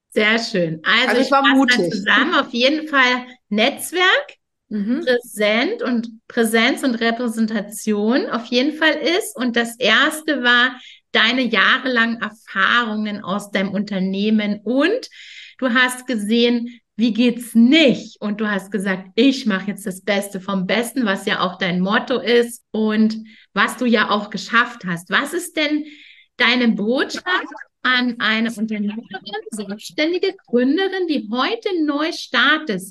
Sehr 0.09 0.39
schön. 0.39 0.81
Also, 0.83 1.09
also 1.09 1.21
ich, 1.21 1.31
war 1.31 1.43
mutig. 1.55 1.91
Zusammen 1.91 2.33
auf 2.35 2.51
jeden 2.51 2.87
Fall 2.87 3.25
Netzwerk, 3.49 4.35
mhm. 4.69 5.05
präsent 5.05 5.83
und 5.83 6.09
Präsenz 6.27 6.83
und 6.83 6.95
Repräsentation 6.95 8.27
auf 8.29 8.45
jeden 8.45 8.77
Fall 8.77 8.95
ist. 8.95 9.35
Und 9.35 9.55
das 9.55 9.77
erste 9.77 10.43
war 10.43 10.71
deine 11.17 11.41
jahrelangen 11.41 12.21
Erfahrungen 12.21 13.23
aus 13.23 13.49
deinem 13.49 13.71
Unternehmen 13.71 14.61
und 14.63 15.09
du 15.57 15.73
hast 15.73 16.05
gesehen, 16.05 16.79
wie 16.95 17.11
geht's 17.11 17.55
nicht? 17.55 18.21
Und 18.21 18.39
du 18.39 18.49
hast 18.49 18.71
gesagt, 18.71 19.09
ich 19.15 19.47
mache 19.47 19.71
jetzt 19.71 19.87
das 19.87 20.01
Beste 20.01 20.39
vom 20.39 20.67
Besten, 20.67 21.05
was 21.05 21.25
ja 21.25 21.39
auch 21.41 21.57
dein 21.57 21.79
Motto 21.79 22.19
ist 22.19 22.63
und 22.71 23.17
was 23.53 23.77
du 23.77 23.85
ja 23.85 24.11
auch 24.11 24.29
geschafft 24.29 24.85
hast. 24.85 25.09
Was 25.09 25.33
ist 25.33 25.57
denn 25.57 25.85
deine 26.37 26.69
Botschaft 26.69 27.25
an 27.81 28.15
eine 28.19 28.51
Unternehmerin, 28.51 29.03
selbstständige 29.49 30.35
Gründerin, 30.45 31.07
die 31.07 31.27
heute 31.31 31.69
neu 31.83 32.11
startet? 32.11 32.83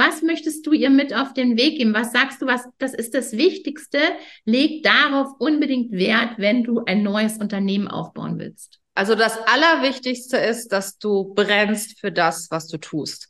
Was 0.00 0.22
möchtest 0.22 0.66
du 0.66 0.72
ihr 0.72 0.88
mit 0.88 1.12
auf 1.14 1.34
den 1.34 1.58
Weg 1.58 1.76
geben? 1.76 1.92
Was 1.92 2.10
sagst 2.10 2.40
du, 2.40 2.46
was, 2.46 2.66
das 2.78 2.94
ist 2.94 3.12
das 3.12 3.32
Wichtigste? 3.32 3.98
Leg 4.46 4.82
darauf 4.82 5.28
unbedingt 5.38 5.92
Wert, 5.92 6.38
wenn 6.38 6.64
du 6.64 6.82
ein 6.86 7.02
neues 7.02 7.36
Unternehmen 7.36 7.86
aufbauen 7.86 8.38
willst. 8.38 8.78
Also 8.94 9.14
das 9.14 9.36
Allerwichtigste 9.46 10.38
ist, 10.38 10.68
dass 10.68 10.96
du 10.96 11.34
brennst 11.34 12.00
für 12.00 12.10
das, 12.10 12.50
was 12.50 12.66
du 12.68 12.78
tust. 12.78 13.28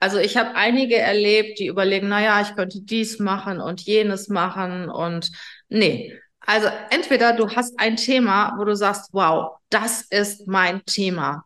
Also 0.00 0.18
ich 0.18 0.36
habe 0.36 0.56
einige 0.56 0.96
erlebt, 0.96 1.60
die 1.60 1.68
überlegen, 1.68 2.08
na 2.08 2.20
ja, 2.20 2.40
ich 2.40 2.56
könnte 2.56 2.80
dies 2.80 3.20
machen 3.20 3.60
und 3.60 3.82
jenes 3.82 4.28
machen 4.28 4.90
und 4.90 5.30
nee. 5.68 6.18
Also 6.40 6.66
entweder 6.90 7.32
du 7.32 7.48
hast 7.54 7.78
ein 7.78 7.94
Thema, 7.94 8.54
wo 8.58 8.64
du 8.64 8.74
sagst, 8.74 9.10
wow, 9.12 9.58
das 9.70 10.02
ist 10.02 10.48
mein 10.48 10.84
Thema. 10.84 11.44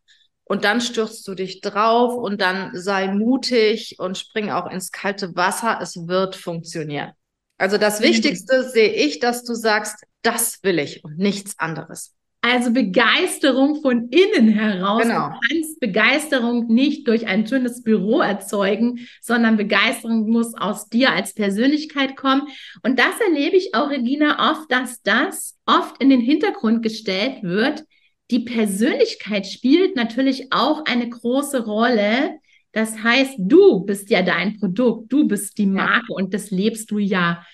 Und 0.52 0.64
dann 0.64 0.82
stürzt 0.82 1.26
du 1.26 1.34
dich 1.34 1.62
drauf 1.62 2.14
und 2.14 2.42
dann 2.42 2.72
sei 2.74 3.08
mutig 3.08 3.96
und 3.98 4.18
spring 4.18 4.50
auch 4.50 4.70
ins 4.70 4.92
kalte 4.92 5.34
Wasser. 5.34 5.78
Es 5.80 6.06
wird 6.06 6.36
funktionieren. 6.36 7.12
Also 7.56 7.78
das 7.78 8.00
mhm. 8.00 8.04
Wichtigste 8.04 8.68
sehe 8.68 8.92
ich, 8.92 9.18
dass 9.18 9.44
du 9.44 9.54
sagst, 9.54 10.04
das 10.20 10.62
will 10.62 10.78
ich 10.78 11.04
und 11.04 11.16
nichts 11.16 11.58
anderes. 11.58 12.14
Also 12.42 12.70
Begeisterung 12.70 13.80
von 13.80 14.10
innen 14.10 14.50
heraus. 14.50 15.04
Genau. 15.04 15.30
Du 15.30 15.38
kannst 15.48 15.80
Begeisterung 15.80 16.66
nicht 16.66 17.08
durch 17.08 17.26
ein 17.26 17.46
schönes 17.46 17.82
Büro 17.82 18.20
erzeugen, 18.20 19.08
sondern 19.22 19.56
Begeisterung 19.56 20.28
muss 20.28 20.52
aus 20.54 20.86
dir 20.90 21.12
als 21.12 21.32
Persönlichkeit 21.32 22.14
kommen. 22.14 22.42
Und 22.82 22.98
das 22.98 23.18
erlebe 23.26 23.56
ich 23.56 23.74
auch, 23.74 23.88
Regina, 23.88 24.52
oft, 24.52 24.70
dass 24.70 25.00
das 25.00 25.56
oft 25.64 25.98
in 26.02 26.10
den 26.10 26.20
Hintergrund 26.20 26.82
gestellt 26.82 27.42
wird. 27.42 27.84
Die 28.32 28.40
Persönlichkeit 28.40 29.46
spielt 29.46 29.94
natürlich 29.94 30.46
auch 30.52 30.86
eine 30.86 31.06
große 31.06 31.66
Rolle. 31.66 32.38
Das 32.72 33.02
heißt, 33.02 33.34
du 33.36 33.80
bist 33.84 34.08
ja 34.08 34.22
dein 34.22 34.58
Produkt, 34.58 35.12
du 35.12 35.28
bist 35.28 35.58
die 35.58 35.66
Marke 35.66 36.06
ja. 36.08 36.16
und 36.16 36.32
das 36.32 36.50
lebst 36.50 36.90
du 36.90 36.98
ja 36.98 37.44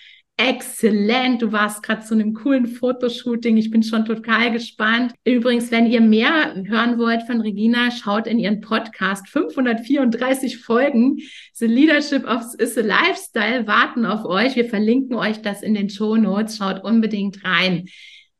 Exzellent, 0.40 1.42
du 1.42 1.50
warst 1.50 1.82
gerade 1.82 2.04
zu 2.04 2.14
einem 2.14 2.32
coolen 2.32 2.68
Fotoshooting. 2.68 3.56
Ich 3.56 3.72
bin 3.72 3.82
schon 3.82 4.04
total 4.04 4.52
gespannt. 4.52 5.12
Übrigens, 5.24 5.72
wenn 5.72 5.86
ihr 5.86 6.00
mehr 6.00 6.54
hören 6.64 6.96
wollt 6.96 7.24
von 7.24 7.40
Regina, 7.40 7.90
schaut 7.90 8.28
in 8.28 8.38
ihren 8.38 8.60
Podcast. 8.60 9.28
534 9.30 10.58
Folgen. 10.58 11.18
The 11.54 11.66
Leadership 11.66 12.24
of 12.24 12.44
is 12.60 12.78
a 12.78 12.82
Lifestyle 12.82 13.66
warten 13.66 14.06
auf 14.06 14.24
euch. 14.24 14.54
Wir 14.54 14.66
verlinken 14.66 15.16
euch 15.16 15.42
das 15.42 15.60
in 15.60 15.74
den 15.74 15.90
Show 15.90 16.14
Notes. 16.14 16.56
Schaut 16.56 16.84
unbedingt 16.84 17.44
rein. 17.44 17.88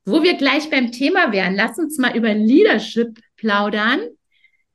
Wo 0.08 0.22
wir 0.22 0.38
gleich 0.38 0.70
beim 0.70 0.90
Thema 0.90 1.32
wären, 1.32 1.54
lass 1.54 1.78
uns 1.78 1.98
mal 1.98 2.16
über 2.16 2.32
Leadership 2.32 3.18
plaudern. 3.36 4.00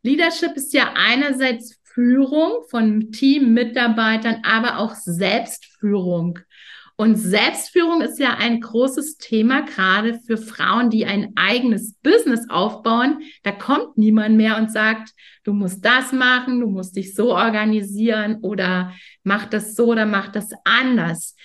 Leadership 0.04 0.56
ist 0.56 0.74
ja 0.74 0.94
einerseits 0.96 1.80
Führung 1.84 2.64
von 2.70 3.12
Team, 3.12 3.54
Mitarbeitern, 3.54 4.42
aber 4.44 4.78
auch 4.78 4.94
Selbstführung. 4.94 6.40
Und 6.96 7.16
Selbstführung 7.16 8.02
ist 8.02 8.20
ja 8.20 8.36
ein 8.38 8.62
großes 8.62 9.18
Thema, 9.18 9.64
gerade 9.64 10.20
für 10.20 10.38
Frauen, 10.38 10.92
die 10.92 11.06
ein 11.08 11.34
eigenes 11.36 11.96
Business 12.04 12.48
aufbauen. 12.50 13.24
Da 13.42 13.52
kommt 13.52 13.98
niemand 13.98 14.38
mehr 14.38 14.58
und 14.58 14.72
sagt, 14.72 15.14
du 15.44 15.54
musst 15.54 15.84
das 15.84 16.12
machen, 16.12 16.60
du 16.60 16.68
musst 16.68 16.96
dich 16.96 17.16
so 17.16 17.34
organisieren 17.36 18.38
oder 18.42 18.94
mach 19.24 19.46
das 19.46 19.76
so 19.76 19.88
oder 19.88 20.06
mach 20.06 20.28
das 20.28 20.52
anders. 20.64 21.36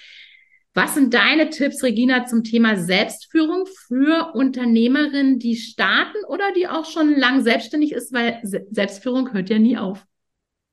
Was 0.79 0.95
sind 0.95 1.13
deine 1.13 1.51
Tipps, 1.51 1.83
Regina, 1.83 2.25
zum 2.27 2.45
Thema 2.45 2.77
Selbstführung 2.77 3.67
für 3.89 4.33
Unternehmerinnen, 4.37 5.41
die 5.41 5.57
starten 5.57 6.25
oder 6.29 6.53
die 6.53 6.69
auch 6.69 6.85
schon 6.85 7.17
lang 7.17 7.43
selbstständig 7.43 7.91
ist, 7.91 8.13
weil 8.13 8.41
Selbstführung 8.45 9.33
hört 9.33 9.51
ja 9.51 9.59
nie 9.59 9.77
auf? 9.77 10.07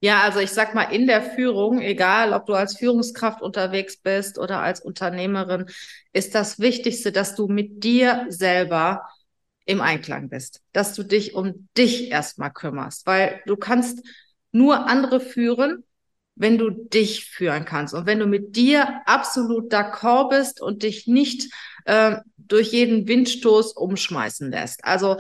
Ja, 0.01 0.21
also 0.21 0.41
ich 0.41 0.51
sag 0.51 0.75
mal, 0.75 0.83
in 0.83 1.07
der 1.07 1.24
Führung, 1.24 1.81
egal 1.81 2.33
ob 2.33 2.45
du 2.45 2.53
als 2.53 2.77
Führungskraft 2.77 3.41
unterwegs 3.41 3.97
bist 3.97 4.38
oder 4.38 4.59
als 4.59 4.79
Unternehmerin, 4.79 5.65
ist 6.13 6.35
das 6.35 6.59
Wichtigste, 6.59 7.12
dass 7.12 7.33
du 7.33 7.47
mit 7.47 7.83
dir 7.83 8.27
selber 8.29 9.09
im 9.65 9.81
Einklang 9.81 10.29
bist, 10.29 10.62
dass 10.71 10.93
du 10.93 11.01
dich 11.01 11.33
um 11.33 11.67
dich 11.75 12.12
erstmal 12.12 12.53
kümmerst, 12.53 13.07
weil 13.07 13.41
du 13.47 13.57
kannst 13.57 14.05
nur 14.51 14.85
andere 14.85 15.19
führen, 15.19 15.83
wenn 16.35 16.57
du 16.57 16.69
dich 16.69 17.25
führen 17.25 17.65
kannst 17.65 17.93
und 17.93 18.05
wenn 18.05 18.19
du 18.19 18.27
mit 18.27 18.55
dir 18.55 19.01
absolut 19.05 19.71
d'accord 19.71 20.29
bist 20.29 20.61
und 20.61 20.83
dich 20.83 21.07
nicht 21.07 21.51
äh, 21.85 22.17
durch 22.37 22.71
jeden 22.71 23.07
Windstoß 23.07 23.73
umschmeißen 23.73 24.51
lässt. 24.51 24.83
Also 24.83 25.17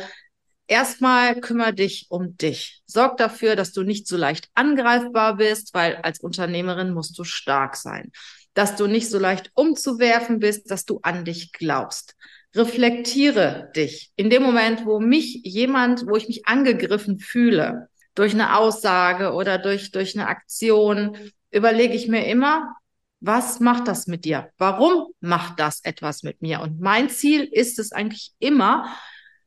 Erstmal 0.67 1.39
kümmere 1.41 1.73
dich 1.73 2.07
um 2.09 2.37
dich. 2.37 2.81
Sorg 2.87 3.17
dafür, 3.17 3.55
dass 3.55 3.71
du 3.71 3.83
nicht 3.83 4.07
so 4.07 4.17
leicht 4.17 4.49
angreifbar 4.55 5.37
bist, 5.37 5.73
weil 5.75 5.97
als 5.97 6.19
Unternehmerin 6.19 6.91
musst 6.91 7.17
du 7.19 7.23
stark 7.23 7.75
sein. 7.75 8.11
Dass 8.55 8.75
du 8.75 8.87
nicht 8.87 9.09
so 9.09 9.19
leicht 9.19 9.51
umzuwerfen 9.53 10.39
bist, 10.39 10.71
dass 10.71 10.85
du 10.85 10.99
an 11.03 11.23
dich 11.23 11.51
glaubst. 11.51 12.15
Reflektiere 12.55 13.71
dich. 13.75 14.11
In 14.15 14.29
dem 14.29 14.41
Moment, 14.41 14.85
wo 14.85 14.99
mich 14.99 15.41
jemand, 15.43 16.07
wo 16.07 16.15
ich 16.15 16.27
mich 16.27 16.47
angegriffen 16.47 17.19
fühle, 17.19 17.89
durch 18.15 18.33
eine 18.33 18.57
Aussage 18.57 19.33
oder 19.33 19.57
durch, 19.57 19.91
durch 19.91 20.17
eine 20.17 20.27
Aktion, 20.27 21.17
überlege 21.51 21.93
ich 21.93 22.07
mir 22.07 22.25
immer, 22.25 22.75
was 23.19 23.59
macht 23.59 23.87
das 23.87 24.07
mit 24.07 24.25
dir? 24.25 24.49
Warum 24.57 25.07
macht 25.19 25.59
das 25.59 25.83
etwas 25.83 26.23
mit 26.23 26.41
mir? 26.41 26.61
Und 26.61 26.79
mein 26.79 27.09
Ziel 27.09 27.43
ist 27.43 27.79
es 27.79 27.91
eigentlich 27.91 28.33
immer, 28.39 28.87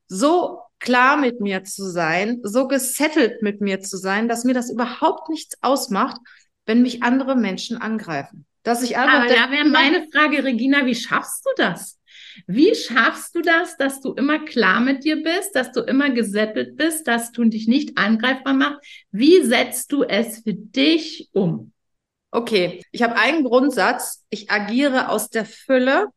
so 0.06 0.60
klar 0.78 1.16
mit 1.16 1.40
mir 1.40 1.64
zu 1.64 1.90
sein, 1.90 2.40
so 2.42 2.66
gesettelt 2.68 3.42
mit 3.42 3.60
mir 3.60 3.80
zu 3.80 3.96
sein, 3.96 4.28
dass 4.28 4.44
mir 4.44 4.54
das 4.54 4.70
überhaupt 4.70 5.28
nichts 5.28 5.56
ausmacht, 5.60 6.16
wenn 6.66 6.82
mich 6.82 7.02
andere 7.02 7.36
Menschen 7.36 7.78
angreifen. 7.78 8.46
Dass 8.62 8.82
ich 8.82 8.96
einfach. 8.96 9.20
Aber 9.20 9.28
da 9.28 9.50
wäre 9.50 9.68
meine 9.68 10.06
Frage, 10.12 10.44
Regina, 10.44 10.84
wie 10.86 10.94
schaffst 10.94 11.44
du 11.46 11.50
das? 11.56 11.97
Wie 12.46 12.74
schaffst 12.74 13.34
du 13.34 13.42
das, 13.42 13.76
dass 13.76 14.00
du 14.00 14.12
immer 14.14 14.44
klar 14.44 14.80
mit 14.80 15.04
dir 15.04 15.22
bist, 15.22 15.54
dass 15.54 15.72
du 15.72 15.80
immer 15.80 16.10
gesettelt 16.10 16.76
bist, 16.76 17.06
dass 17.06 17.32
du 17.32 17.44
dich 17.44 17.68
nicht 17.68 17.98
angreifbar 17.98 18.54
machst? 18.54 18.80
Wie 19.10 19.42
setzt 19.42 19.92
du 19.92 20.02
es 20.02 20.38
für 20.42 20.54
dich 20.54 21.28
um? 21.32 21.72
Okay, 22.30 22.82
ich 22.92 23.02
habe 23.02 23.16
einen 23.16 23.44
Grundsatz. 23.44 24.24
Ich 24.30 24.50
agiere 24.50 25.08
aus 25.08 25.30
der 25.30 25.46
Fülle 25.46 26.08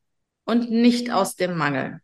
und 0.46 0.70
nicht 0.70 1.12
aus 1.12 1.36
dem 1.36 1.58
Mangel. 1.58 2.01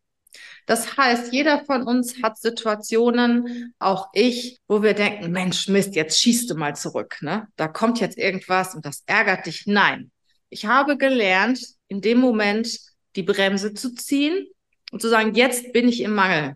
Das 0.66 0.98
heißt, 0.98 1.32
jeder 1.32 1.64
von 1.64 1.84
uns 1.84 2.22
hat 2.22 2.38
Situationen, 2.38 3.74
auch 3.80 4.10
ich, 4.14 4.60
wo 4.68 4.84
wir 4.84 4.94
denken, 4.94 5.32
Mensch, 5.32 5.70
Mist, 5.70 5.96
jetzt 5.96 6.20
schießt 6.20 6.50
du 6.50 6.56
mal 6.56 6.76
zurück. 6.76 7.18
Ne? 7.22 7.48
Da 7.56 7.70
kommt 7.70 8.02
jetzt 8.02 8.18
irgendwas 8.18 8.76
und 8.76 8.86
das 8.86 9.04
ärgert 9.06 9.46
dich. 9.46 9.66
Nein, 9.66 10.12
ich 10.50 10.66
habe 10.66 10.98
gelernt, 10.98 11.62
in 11.88 12.02
dem 12.02 12.20
Moment 12.20 12.80
die 13.18 13.24
Bremse 13.24 13.74
zu 13.74 13.94
ziehen 13.94 14.48
und 14.92 15.02
zu 15.02 15.10
sagen, 15.10 15.34
jetzt 15.36 15.74
bin 15.74 15.90
ich 15.90 16.02
im 16.02 16.16
Mangel. 16.16 16.56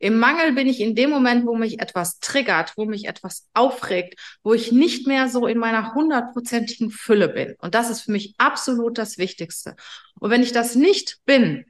Im 0.00 0.18
Mangel 0.20 0.52
bin 0.52 0.68
ich 0.68 0.80
in 0.80 0.94
dem 0.94 1.10
Moment, 1.10 1.44
wo 1.44 1.56
mich 1.56 1.80
etwas 1.80 2.20
triggert, 2.20 2.74
wo 2.76 2.84
mich 2.84 3.06
etwas 3.06 3.48
aufregt, 3.52 4.38
wo 4.44 4.54
ich 4.54 4.70
nicht 4.70 5.08
mehr 5.08 5.28
so 5.28 5.48
in 5.48 5.58
meiner 5.58 5.94
hundertprozentigen 5.94 6.90
Fülle 6.90 7.28
bin. 7.28 7.56
Und 7.58 7.74
das 7.74 7.90
ist 7.90 8.02
für 8.02 8.12
mich 8.12 8.34
absolut 8.38 8.96
das 8.96 9.18
Wichtigste. 9.18 9.74
Und 10.20 10.30
wenn 10.30 10.44
ich 10.44 10.52
das 10.52 10.76
nicht 10.76 11.18
bin, 11.24 11.64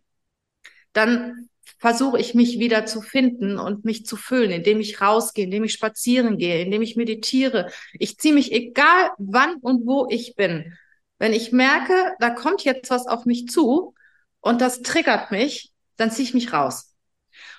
dann 0.92 1.48
versuche 1.78 2.18
ich 2.18 2.34
mich 2.34 2.58
wieder 2.58 2.84
zu 2.84 3.00
finden 3.00 3.58
und 3.58 3.84
mich 3.84 4.04
zu 4.04 4.16
füllen, 4.16 4.50
indem 4.50 4.80
ich 4.80 5.00
rausgehe, 5.00 5.44
indem 5.44 5.64
ich 5.64 5.72
spazieren 5.72 6.37
gehe, 6.37 6.62
indem 6.62 6.82
ich 6.82 6.96
meditiere. 6.96 7.70
Ich 7.94 8.18
ziehe 8.18 8.34
mich 8.34 8.52
egal 8.52 9.10
wann 9.16 9.54
und 9.56 9.87
wo 9.87 10.06
ich 10.10 10.34
bin. 10.34 10.75
Wenn 11.18 11.32
ich 11.32 11.52
merke, 11.52 11.94
da 12.20 12.30
kommt 12.30 12.64
jetzt 12.64 12.90
was 12.90 13.06
auf 13.06 13.25
mich 13.25 13.46
zu 13.46 13.94
und 14.40 14.61
das 14.61 14.83
triggert 14.83 15.30
mich, 15.30 15.73
dann 15.97 16.11
ziehe 16.11 16.28
ich 16.28 16.35
mich 16.35 16.52
raus 16.52 16.95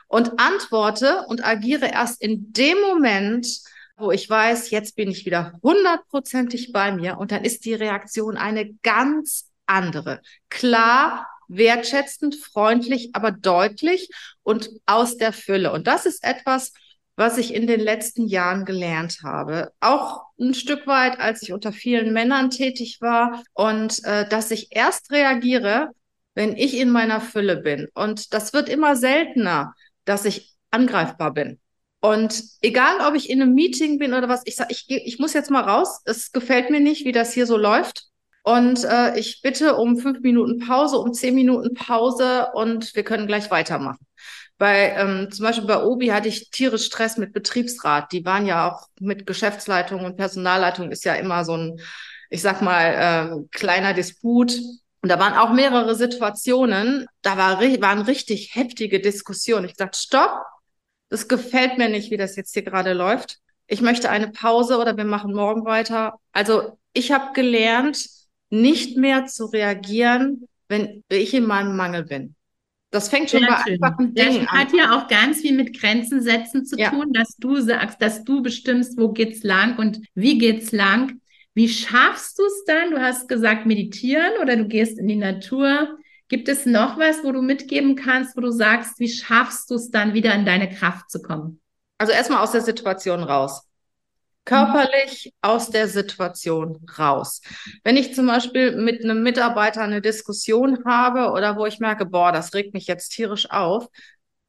und 0.09 0.39
antworte 0.39 1.25
und 1.27 1.45
agiere 1.45 1.87
erst 1.87 2.21
in 2.21 2.51
dem 2.51 2.77
Moment, 2.81 3.47
wo 3.95 4.11
ich 4.11 4.29
weiß, 4.29 4.71
jetzt 4.71 4.95
bin 4.95 5.09
ich 5.09 5.25
wieder 5.25 5.53
hundertprozentig 5.61 6.71
bei 6.73 6.91
mir 6.91 7.17
und 7.17 7.31
dann 7.31 7.45
ist 7.45 7.63
die 7.65 7.73
Reaktion 7.73 8.35
eine 8.35 8.73
ganz 8.81 9.49
andere. 9.67 10.21
Klar, 10.49 11.27
wertschätzend, 11.47 12.35
freundlich, 12.35 13.11
aber 13.13 13.31
deutlich 13.31 14.09
und 14.43 14.69
aus 14.85 15.17
der 15.17 15.31
Fülle. 15.31 15.71
Und 15.71 15.87
das 15.87 16.05
ist 16.05 16.23
etwas, 16.23 16.73
was 17.15 17.37
ich 17.37 17.53
in 17.53 17.67
den 17.67 17.81
letzten 17.81 18.27
Jahren 18.27 18.65
gelernt 18.65 19.19
habe. 19.23 19.73
Auch 19.79 20.23
ein 20.39 20.53
Stück 20.53 20.87
weit, 20.87 21.19
als 21.19 21.43
ich 21.43 21.51
unter 21.51 21.73
vielen 21.73 22.13
Männern 22.13 22.49
tätig 22.49 22.99
war 23.01 23.43
und 23.53 24.03
äh, 24.05 24.27
dass 24.27 24.51
ich 24.51 24.69
erst 24.71 25.11
reagiere, 25.11 25.89
wenn 26.39 26.55
ich 26.55 26.77
in 26.77 26.89
meiner 26.89 27.19
Fülle 27.19 27.57
bin. 27.57 27.89
Und 27.93 28.33
das 28.33 28.53
wird 28.53 28.69
immer 28.69 28.95
seltener, 28.95 29.73
dass 30.05 30.23
ich 30.23 30.55
angreifbar 30.71 31.33
bin. 31.33 31.59
Und 31.99 32.41
egal, 32.61 33.05
ob 33.05 33.15
ich 33.15 33.29
in 33.29 33.41
einem 33.41 33.53
Meeting 33.53 33.99
bin 33.99 34.13
oder 34.13 34.29
was, 34.29 34.43
ich 34.45 34.55
sage, 34.55 34.71
ich, 34.71 34.85
ich 34.89 35.19
muss 35.19 35.33
jetzt 35.33 35.51
mal 35.51 35.63
raus. 35.63 35.99
Es 36.05 36.31
gefällt 36.31 36.69
mir 36.69 36.79
nicht, 36.79 37.03
wie 37.03 37.11
das 37.11 37.33
hier 37.33 37.45
so 37.45 37.57
läuft. 37.57 38.05
Und 38.43 38.85
äh, 38.85 39.19
ich 39.19 39.41
bitte 39.41 39.75
um 39.75 39.97
fünf 39.97 40.21
Minuten 40.21 40.59
Pause, 40.65 40.99
um 40.99 41.11
zehn 41.13 41.35
Minuten 41.35 41.73
Pause 41.73 42.47
und 42.53 42.95
wir 42.95 43.03
können 43.03 43.27
gleich 43.27 43.51
weitermachen. 43.51 44.07
Bei 44.57 44.93
ähm, 44.95 45.29
zum 45.31 45.43
Beispiel 45.43 45.67
bei 45.67 45.83
Obi 45.83 46.07
hatte 46.07 46.29
ich 46.29 46.51
tierisch 46.51 46.85
Stress 46.85 47.17
mit 47.17 47.33
Betriebsrat. 47.33 48.13
Die 48.13 48.23
waren 48.23 48.45
ja 48.45 48.71
auch 48.71 48.87
mit 49.01 49.27
Geschäftsleitung 49.27 50.05
und 50.05 50.15
Personalleitung 50.15 50.89
ist 50.89 51.03
ja 51.03 51.15
immer 51.15 51.43
so 51.43 51.57
ein 51.57 51.81
ich 52.29 52.41
sag 52.41 52.61
mal, 52.61 53.41
äh, 53.41 53.47
kleiner 53.51 53.93
Disput. 53.93 54.53
Und 55.01 55.09
da 55.09 55.19
waren 55.19 55.33
auch 55.33 55.53
mehrere 55.53 55.95
Situationen, 55.95 57.07
da 57.21 57.37
war, 57.37 57.61
waren 57.61 58.01
richtig 58.01 58.55
heftige 58.55 58.99
Diskussionen. 58.99 59.65
Ich 59.65 59.75
sagte, 59.77 59.97
stopp, 59.97 60.43
das 61.09 61.27
gefällt 61.27 61.77
mir 61.77 61.89
nicht, 61.89 62.11
wie 62.11 62.17
das 62.17 62.35
jetzt 62.35 62.53
hier 62.53 62.63
gerade 62.63 62.93
läuft. 62.93 63.39
Ich 63.67 63.81
möchte 63.81 64.09
eine 64.09 64.29
Pause 64.29 64.77
oder 64.77 64.97
wir 64.97 65.05
machen 65.05 65.33
morgen 65.33 65.63
weiter. 65.65 66.15
Also 66.33 66.77
ich 66.93 67.11
habe 67.11 67.33
gelernt, 67.33 68.05
nicht 68.49 68.97
mehr 68.97 69.25
zu 69.25 69.45
reagieren, 69.45 70.47
wenn 70.67 71.03
ich 71.09 71.33
in 71.33 71.45
meinem 71.45 71.75
Mangel 71.75 72.03
bin. 72.03 72.35
Das 72.91 73.09
fängt 73.09 73.29
schon 73.29 73.41
Sehr 73.41 73.49
bei 73.49 73.63
schön. 73.63 73.83
einfachen 73.83 74.13
Dingen 74.15 74.47
an. 74.47 74.59
Hat 74.59 74.73
ja 74.73 74.97
auch 74.97 75.07
ganz 75.07 75.41
viel 75.41 75.55
mit 75.55 75.79
Grenzen 75.79 76.21
setzen 76.21 76.65
zu 76.65 76.75
ja. 76.77 76.89
tun, 76.89 77.13
dass 77.13 77.37
du 77.37 77.61
sagst, 77.61 78.01
dass 78.01 78.23
du 78.23 78.41
bestimmst, 78.41 78.97
wo 78.97 79.09
geht's 79.09 79.43
lang 79.43 79.77
und 79.77 79.99
wie 80.15 80.39
geht's 80.39 80.71
lang. 80.71 81.21
Wie 81.59 81.67
schaffst 81.67 82.39
du 82.39 82.45
es 82.45 82.63
dann? 82.65 82.91
Du 82.91 83.01
hast 83.01 83.27
gesagt, 83.27 83.65
meditieren 83.65 84.31
oder 84.41 84.55
du 84.55 84.65
gehst 84.65 84.97
in 84.97 85.09
die 85.09 85.17
Natur. 85.17 85.97
Gibt 86.29 86.47
es 86.47 86.65
noch 86.65 86.97
was, 86.97 87.21
wo 87.25 87.33
du 87.33 87.41
mitgeben 87.41 87.97
kannst, 87.97 88.37
wo 88.37 88.39
du 88.39 88.49
sagst, 88.49 88.97
wie 88.99 89.09
schaffst 89.09 89.69
du 89.69 89.75
es 89.75 89.91
dann 89.91 90.13
wieder 90.13 90.33
in 90.33 90.45
deine 90.45 90.69
Kraft 90.69 91.11
zu 91.11 91.21
kommen? 91.21 91.59
Also 91.97 92.13
erstmal 92.13 92.41
aus 92.41 92.53
der 92.53 92.61
Situation 92.61 93.23
raus 93.23 93.65
körperlich 94.45 95.33
aus 95.41 95.69
der 95.69 95.87
Situation 95.87 96.83
raus. 96.97 97.41
Wenn 97.83 97.97
ich 97.97 98.15
zum 98.15 98.25
Beispiel 98.25 98.75
mit 98.77 99.03
einem 99.03 99.21
Mitarbeiter 99.21 99.81
eine 99.81 100.01
Diskussion 100.01 100.83
habe 100.85 101.33
oder 101.33 101.57
wo 101.57 101.65
ich 101.65 101.79
merke, 101.79 102.05
boah, 102.05 102.31
das 102.31 102.55
regt 102.55 102.73
mich 102.73 102.87
jetzt 102.87 103.09
tierisch 103.09 103.51
auf, 103.51 103.89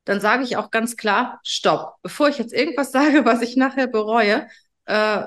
dann 0.05 0.21
sage 0.21 0.45
ich 0.45 0.57
auch 0.57 0.71
ganz 0.71 0.97
klar, 0.97 1.41
stopp. 1.43 1.97
Bevor 2.03 2.29
ich 2.29 2.39
jetzt 2.39 2.55
irgendwas 2.55 2.93
sage, 2.93 3.25
was 3.25 3.43
ich 3.43 3.57
nachher 3.57 3.89
bereue, 3.89 4.47
äh, 4.87 5.25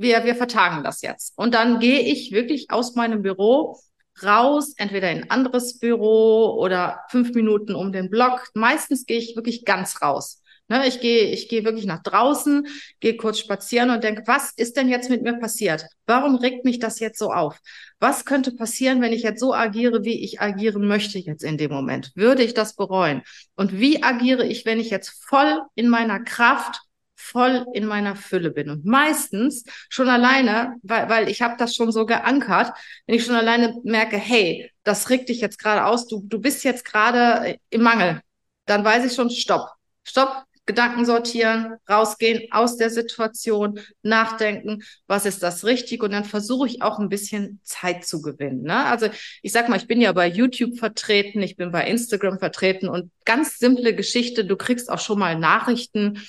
wir, 0.00 0.24
wir 0.24 0.34
vertagen 0.34 0.82
das 0.82 1.02
jetzt. 1.02 1.32
Und 1.36 1.54
dann 1.54 1.78
gehe 1.78 2.00
ich 2.00 2.32
wirklich 2.32 2.70
aus 2.70 2.94
meinem 2.94 3.22
Büro 3.22 3.78
raus, 4.22 4.74
entweder 4.76 5.10
in 5.10 5.22
ein 5.22 5.30
anderes 5.30 5.78
Büro 5.78 6.56
oder 6.58 7.00
fünf 7.08 7.34
Minuten 7.34 7.74
um 7.74 7.92
den 7.92 8.10
Block. 8.10 8.48
Meistens 8.54 9.06
gehe 9.06 9.18
ich 9.18 9.36
wirklich 9.36 9.64
ganz 9.64 10.02
raus. 10.02 10.42
Ne, 10.68 10.86
ich 10.86 11.00
gehe, 11.00 11.32
ich 11.32 11.48
gehe 11.48 11.64
wirklich 11.64 11.84
nach 11.84 12.00
draußen, 12.00 12.64
gehe 13.00 13.16
kurz 13.16 13.40
spazieren 13.40 13.90
und 13.90 14.04
denke, 14.04 14.22
was 14.26 14.52
ist 14.56 14.76
denn 14.76 14.88
jetzt 14.88 15.10
mit 15.10 15.20
mir 15.22 15.34
passiert? 15.34 15.84
Warum 16.06 16.36
regt 16.36 16.64
mich 16.64 16.78
das 16.78 17.00
jetzt 17.00 17.18
so 17.18 17.32
auf? 17.32 17.58
Was 17.98 18.24
könnte 18.24 18.52
passieren, 18.52 19.02
wenn 19.02 19.12
ich 19.12 19.24
jetzt 19.24 19.40
so 19.40 19.52
agiere, 19.52 20.04
wie 20.04 20.22
ich 20.22 20.40
agieren 20.40 20.86
möchte 20.86 21.18
jetzt 21.18 21.42
in 21.42 21.58
dem 21.58 21.72
Moment? 21.72 22.12
Würde 22.14 22.44
ich 22.44 22.54
das 22.54 22.76
bereuen? 22.76 23.22
Und 23.56 23.80
wie 23.80 24.04
agiere 24.04 24.46
ich, 24.46 24.64
wenn 24.64 24.78
ich 24.78 24.90
jetzt 24.90 25.08
voll 25.24 25.60
in 25.74 25.88
meiner 25.88 26.20
Kraft 26.20 26.80
voll 27.20 27.66
in 27.72 27.86
meiner 27.86 28.16
Fülle 28.16 28.50
bin. 28.50 28.70
Und 28.70 28.84
meistens 28.84 29.64
schon 29.88 30.08
alleine, 30.08 30.76
weil, 30.82 31.08
weil 31.08 31.28
ich 31.28 31.42
habe 31.42 31.56
das 31.58 31.74
schon 31.74 31.92
so 31.92 32.06
geankert, 32.06 32.72
wenn 33.06 33.14
ich 33.14 33.24
schon 33.24 33.34
alleine 33.34 33.76
merke, 33.84 34.16
hey, 34.16 34.70
das 34.84 35.10
regt 35.10 35.28
dich 35.28 35.40
jetzt 35.40 35.58
gerade 35.58 35.84
aus, 35.84 36.06
du, 36.06 36.22
du 36.26 36.40
bist 36.40 36.64
jetzt 36.64 36.84
gerade 36.84 37.58
im 37.70 37.82
Mangel, 37.82 38.20
dann 38.66 38.84
weiß 38.84 39.04
ich 39.04 39.14
schon, 39.14 39.30
stopp, 39.30 39.68
stopp, 40.04 40.44
Gedanken 40.70 41.04
sortieren, 41.04 41.78
rausgehen 41.88 42.52
aus 42.52 42.76
der 42.76 42.90
Situation, 42.90 43.80
nachdenken, 44.02 44.84
was 45.08 45.26
ist 45.26 45.42
das 45.42 45.64
richtig 45.64 46.00
und 46.00 46.12
dann 46.12 46.24
versuche 46.24 46.68
ich 46.68 46.80
auch 46.80 47.00
ein 47.00 47.08
bisschen 47.08 47.60
Zeit 47.64 48.06
zu 48.06 48.22
gewinnen. 48.22 48.62
Ne? 48.62 48.84
Also 48.84 49.08
ich 49.42 49.50
sag 49.50 49.68
mal, 49.68 49.78
ich 49.78 49.88
bin 49.88 50.00
ja 50.00 50.12
bei 50.12 50.28
YouTube 50.28 50.78
vertreten, 50.78 51.42
ich 51.42 51.56
bin 51.56 51.72
bei 51.72 51.88
Instagram 51.88 52.38
vertreten 52.38 52.88
und 52.88 53.10
ganz 53.24 53.58
simple 53.58 53.96
Geschichte, 53.96 54.44
du 54.44 54.56
kriegst 54.56 54.90
auch 54.90 55.00
schon 55.00 55.18
mal 55.18 55.36
Nachrichten, 55.36 56.20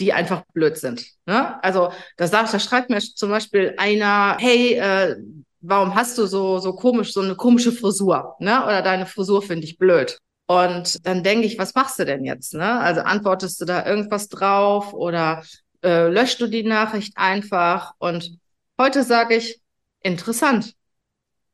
die 0.00 0.12
einfach 0.12 0.42
blöd 0.52 0.76
sind. 0.76 1.04
Ne? 1.26 1.62
Also 1.62 1.92
da 2.16 2.26
sagt, 2.26 2.54
da 2.54 2.58
schreibt 2.58 2.90
mir 2.90 3.00
zum 3.00 3.30
Beispiel 3.30 3.74
einer, 3.78 4.36
hey, 4.38 4.74
äh, 4.74 5.16
warum 5.60 5.94
hast 5.94 6.18
du 6.18 6.26
so 6.26 6.58
so 6.58 6.74
komisch 6.74 7.12
so 7.12 7.20
eine 7.20 7.34
komische 7.34 7.72
Frisur? 7.72 8.36
Ne? 8.38 8.62
Oder 8.64 8.82
deine 8.82 9.06
Frisur 9.06 9.42
finde 9.42 9.64
ich 9.64 9.78
blöd. 9.78 10.18
Und 10.46 11.06
dann 11.06 11.22
denke 11.22 11.46
ich, 11.46 11.58
was 11.58 11.74
machst 11.74 11.98
du 11.98 12.06
denn 12.06 12.24
jetzt? 12.24 12.54
Ne? 12.54 12.80
Also 12.80 13.02
antwortest 13.02 13.60
du 13.60 13.64
da 13.66 13.84
irgendwas 13.84 14.28
drauf 14.28 14.94
oder 14.94 15.42
äh, 15.82 16.08
löscht 16.08 16.40
du 16.40 16.46
die 16.46 16.62
Nachricht 16.62 17.12
einfach? 17.16 17.92
Und 17.98 18.38
heute 18.78 19.02
sage 19.02 19.36
ich, 19.36 19.60
interessant. 20.02 20.74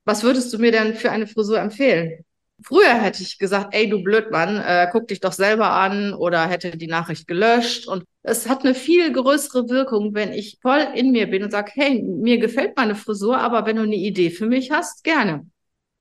Was 0.05 0.23
würdest 0.23 0.53
du 0.53 0.59
mir 0.59 0.71
denn 0.71 0.95
für 0.95 1.11
eine 1.11 1.27
Frisur 1.27 1.59
empfehlen? 1.59 2.25
Früher 2.65 2.95
hätte 2.95 3.23
ich 3.23 3.39
gesagt, 3.39 3.75
ey, 3.75 3.89
du 3.89 4.03
Blödmann, 4.03 4.57
äh, 4.57 4.89
guck 4.91 5.09
dich 5.09 5.21
doch 5.21 5.33
selber 5.33 5.73
an 5.73 6.15
oder 6.15 6.47
hätte 6.49 6.77
die 6.77 6.87
Nachricht 6.87 7.27
gelöscht. 7.29 7.87
Und 7.87 8.05
es 8.23 8.49
hat 8.49 8.65
eine 8.65 8.75
viel 8.75 9.13
größere 9.13 9.69
Wirkung, 9.69 10.15
wenn 10.15 10.33
ich 10.33 10.59
voll 10.63 10.87
in 10.95 11.13
mir 11.13 11.29
bin 11.29 11.45
und 11.45 11.51
sage, 11.51 11.73
hey, 11.75 12.03
mir 12.03 12.39
gefällt 12.39 12.77
meine 12.77 12.95
Frisur, 12.95 13.39
aber 13.39 13.67
wenn 13.67 13.77
du 13.77 13.83
eine 13.83 13.97
Idee 13.97 14.31
für 14.31 14.47
mich 14.47 14.71
hast, 14.71 15.05
gerne. 15.05 15.47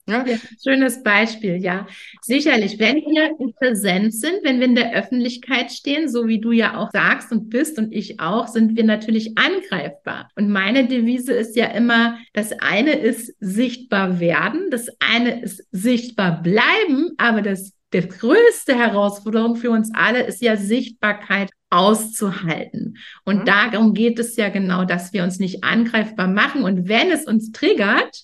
Ja, 0.05 0.25
schönes 0.61 1.01
Beispiel, 1.01 1.55
ja. 1.55 1.87
Sicherlich, 2.21 2.77
wenn 2.77 2.97
wir 2.97 3.31
präsent 3.57 4.13
sind, 4.13 4.43
wenn 4.43 4.59
wir 4.59 4.67
in 4.67 4.75
der 4.75 4.93
Öffentlichkeit 4.93 5.71
stehen, 5.71 6.09
so 6.09 6.27
wie 6.27 6.41
du 6.41 6.51
ja 6.51 6.77
auch 6.77 6.91
sagst 6.91 7.31
und 7.31 7.49
bist 7.49 7.77
und 7.77 7.93
ich 7.93 8.19
auch, 8.19 8.47
sind 8.47 8.75
wir 8.75 8.83
natürlich 8.83 9.37
angreifbar. 9.37 10.29
Und 10.35 10.49
meine 10.49 10.87
Devise 10.87 11.31
ist 11.31 11.55
ja 11.55 11.67
immer, 11.67 12.17
das 12.33 12.51
eine 12.51 12.91
ist 12.91 13.33
sichtbar 13.39 14.19
werden, 14.19 14.69
das 14.71 14.89
eine 14.99 15.41
ist 15.41 15.65
sichtbar 15.71 16.41
bleiben, 16.41 17.11
aber 17.17 17.41
das 17.41 17.71
die 17.93 18.07
größte 18.07 18.75
Herausforderung 18.75 19.55
für 19.55 19.69
uns 19.69 19.91
alle 19.93 20.23
ist 20.23 20.41
ja 20.41 20.57
Sichtbarkeit 20.57 21.51
auszuhalten. 21.69 22.97
Und 23.23 23.41
mhm. 23.41 23.45
darum 23.45 23.93
geht 23.93 24.19
es 24.19 24.35
ja 24.35 24.49
genau, 24.49 24.83
dass 24.83 25.13
wir 25.13 25.23
uns 25.23 25.39
nicht 25.39 25.63
angreifbar 25.63 26.27
machen. 26.27 26.63
Und 26.63 26.87
wenn 26.87 27.11
es 27.11 27.25
uns 27.25 27.51
triggert, 27.51 28.23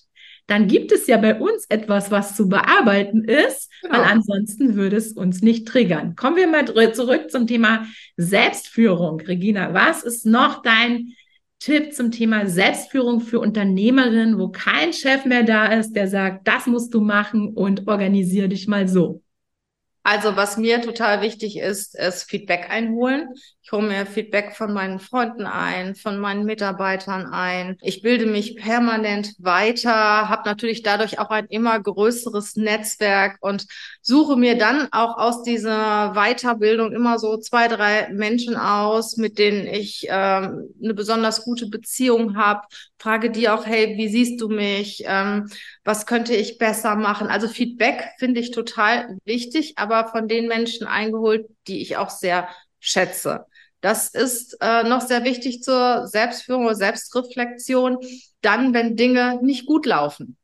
dann 0.50 0.66
gibt 0.66 0.90
es 0.90 1.06
ja 1.06 1.16
bei 1.16 1.38
uns 1.38 1.64
etwas, 1.68 2.10
was 2.10 2.34
zu 2.34 2.48
bearbeiten 2.48 3.22
ist, 3.22 3.70
genau. 3.82 3.94
weil 3.94 4.04
ansonsten 4.04 4.74
würde 4.74 4.96
es 4.96 5.12
uns 5.12 5.42
nicht 5.42 5.68
triggern. 5.68 6.16
Kommen 6.16 6.36
wir 6.36 6.48
mal 6.48 6.92
zurück 6.92 7.30
zum 7.30 7.46
Thema 7.46 7.86
Selbstführung. 8.16 9.20
Regina, 9.20 9.72
was 9.74 10.02
ist 10.02 10.26
noch 10.26 10.62
dein 10.62 11.12
Tipp 11.60 11.92
zum 11.92 12.10
Thema 12.10 12.46
Selbstführung 12.46 13.20
für 13.20 13.38
Unternehmerinnen, 13.38 14.38
wo 14.38 14.48
kein 14.48 14.92
Chef 14.92 15.24
mehr 15.24 15.44
da 15.44 15.66
ist, 15.66 15.92
der 15.92 16.08
sagt, 16.08 16.48
das 16.48 16.66
musst 16.66 16.94
du 16.94 17.00
machen 17.00 17.54
und 17.54 17.86
organisiere 17.86 18.48
dich 18.48 18.66
mal 18.66 18.88
so? 18.88 19.22
Also 20.02 20.34
was 20.34 20.56
mir 20.56 20.80
total 20.80 21.20
wichtig 21.20 21.58
ist, 21.58 21.94
ist 21.94 22.24
Feedback 22.24 22.70
einholen. 22.70 23.28
Ich 23.62 23.70
hole 23.70 23.86
mir 23.86 24.06
Feedback 24.06 24.56
von 24.56 24.72
meinen 24.72 24.98
Freunden 24.98 25.44
ein, 25.44 25.94
von 25.94 26.18
meinen 26.18 26.44
Mitarbeitern 26.44 27.26
ein. 27.26 27.76
Ich 27.82 28.00
bilde 28.00 28.24
mich 28.24 28.56
permanent 28.56 29.34
weiter, 29.38 30.28
habe 30.30 30.48
natürlich 30.48 30.82
dadurch 30.82 31.18
auch 31.18 31.28
ein 31.28 31.46
immer 31.46 31.78
größeres 31.78 32.56
Netzwerk 32.56 33.36
und 33.42 33.66
suche 34.00 34.36
mir 34.36 34.56
dann 34.56 34.88
auch 34.90 35.18
aus 35.18 35.42
dieser 35.42 36.14
Weiterbildung 36.14 36.92
immer 36.92 37.18
so 37.18 37.36
zwei, 37.36 37.68
drei 37.68 38.08
Menschen 38.08 38.56
aus, 38.56 39.18
mit 39.18 39.38
denen 39.38 39.66
ich 39.66 40.06
ähm, 40.08 40.74
eine 40.82 40.94
besonders 40.94 41.44
gute 41.44 41.66
Beziehung 41.66 42.36
habe. 42.36 42.62
Frage 43.00 43.30
die 43.30 43.48
auch, 43.48 43.64
hey, 43.64 43.96
wie 43.96 44.08
siehst 44.08 44.40
du 44.42 44.48
mich? 44.48 45.02
Ähm, 45.06 45.50
was 45.84 46.04
könnte 46.04 46.34
ich 46.34 46.58
besser 46.58 46.96
machen? 46.96 47.28
Also 47.28 47.48
Feedback 47.48 48.10
finde 48.18 48.40
ich 48.40 48.50
total 48.50 49.16
wichtig, 49.24 49.78
aber 49.78 50.08
von 50.08 50.28
den 50.28 50.48
Menschen 50.48 50.86
eingeholt, 50.86 51.46
die 51.66 51.80
ich 51.80 51.96
auch 51.96 52.10
sehr 52.10 52.48
schätze. 52.78 53.46
Das 53.80 54.10
ist 54.10 54.58
äh, 54.60 54.82
noch 54.82 55.00
sehr 55.00 55.24
wichtig 55.24 55.62
zur 55.62 56.06
Selbstführung 56.06 56.66
oder 56.66 56.74
Selbstreflexion. 56.74 57.96
Dann, 58.42 58.74
wenn 58.74 58.96
Dinge 58.96 59.40
nicht 59.42 59.64
gut 59.64 59.86
laufen. 59.86 60.36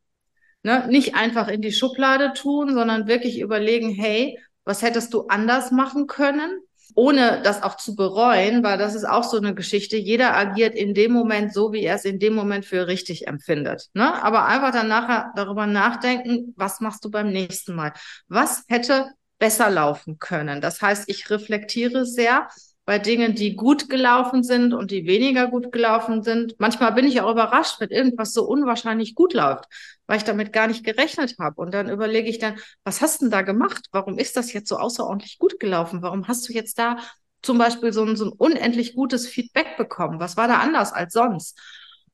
Ne? 0.63 0.87
Nicht 0.89 1.15
einfach 1.15 1.49
in 1.49 1.61
die 1.61 1.71
Schublade 1.71 2.33
tun, 2.33 2.73
sondern 2.73 3.07
wirklich 3.07 3.39
überlegen, 3.39 3.91
hey, 3.91 4.39
was 4.63 4.81
hättest 4.81 5.13
du 5.13 5.27
anders 5.27 5.69
machen 5.69 6.07
können? 6.07 6.59
Ohne 6.95 7.41
das 7.43 7.63
auch 7.63 7.75
zu 7.77 7.95
bereuen, 7.95 8.63
weil 8.63 8.77
das 8.77 8.95
ist 8.95 9.05
auch 9.05 9.23
so 9.23 9.37
eine 9.37 9.53
Geschichte. 9.53 9.97
Jeder 9.97 10.35
agiert 10.35 10.75
in 10.75 10.93
dem 10.93 11.11
Moment 11.11 11.53
so, 11.53 11.73
wie 11.73 11.83
er 11.83 11.95
es 11.95 12.05
in 12.05 12.19
dem 12.19 12.33
Moment 12.33 12.65
für 12.65 12.87
richtig 12.87 13.27
empfindet. 13.27 13.87
Ne? 13.93 14.21
Aber 14.23 14.45
einfach 14.45 14.71
dann 14.71 14.87
nachher 14.87 15.31
darüber 15.35 15.67
nachdenken, 15.67 16.53
was 16.57 16.79
machst 16.79 17.03
du 17.05 17.11
beim 17.11 17.31
nächsten 17.31 17.75
Mal? 17.75 17.93
Was 18.27 18.63
hätte 18.67 19.11
besser 19.39 19.69
laufen 19.69 20.19
können? 20.19 20.61
Das 20.61 20.81
heißt, 20.81 21.09
ich 21.09 21.29
reflektiere 21.29 22.05
sehr 22.05 22.47
bei 22.87 22.99
Dingen, 22.99 23.35
die 23.35 23.57
gut 23.57 23.89
gelaufen 23.89 24.43
sind 24.43 24.73
und 24.73 24.91
die 24.91 25.05
weniger 25.05 25.47
gut 25.47 25.73
gelaufen 25.73 26.23
sind. 26.23 26.55
Manchmal 26.57 26.93
bin 26.93 27.05
ich 27.05 27.19
auch 27.19 27.29
überrascht, 27.29 27.81
wenn 27.81 27.89
irgendwas 27.89 28.31
so 28.31 28.45
unwahrscheinlich 28.45 29.13
gut 29.13 29.33
läuft, 29.33 29.65
weil 30.07 30.15
ich 30.15 30.23
damit 30.23 30.53
gar 30.53 30.67
nicht 30.67 30.85
gerechnet 30.85 31.35
habe. 31.37 31.59
Und 31.59 31.73
dann 31.73 31.89
überlege 31.89 32.29
ich 32.29 32.39
dann, 32.39 32.55
was 32.85 33.01
hast 33.01 33.19
du 33.19 33.25
denn 33.25 33.31
da 33.31 33.41
gemacht? 33.41 33.87
Warum 33.91 34.17
ist 34.17 34.37
das 34.37 34.53
jetzt 34.53 34.69
so 34.69 34.77
außerordentlich 34.77 35.37
gut 35.37 35.59
gelaufen? 35.59 36.01
Warum 36.01 36.29
hast 36.29 36.47
du 36.47 36.53
jetzt 36.53 36.79
da 36.79 36.95
zum 37.41 37.57
Beispiel 37.57 37.91
so 37.91 38.05
ein, 38.05 38.15
so 38.15 38.23
ein 38.23 38.31
unendlich 38.31 38.95
gutes 38.95 39.27
Feedback 39.27 39.75
bekommen? 39.75 40.21
Was 40.21 40.37
war 40.37 40.47
da 40.47 40.59
anders 40.59 40.93
als 40.93 41.11
sonst? 41.11 41.59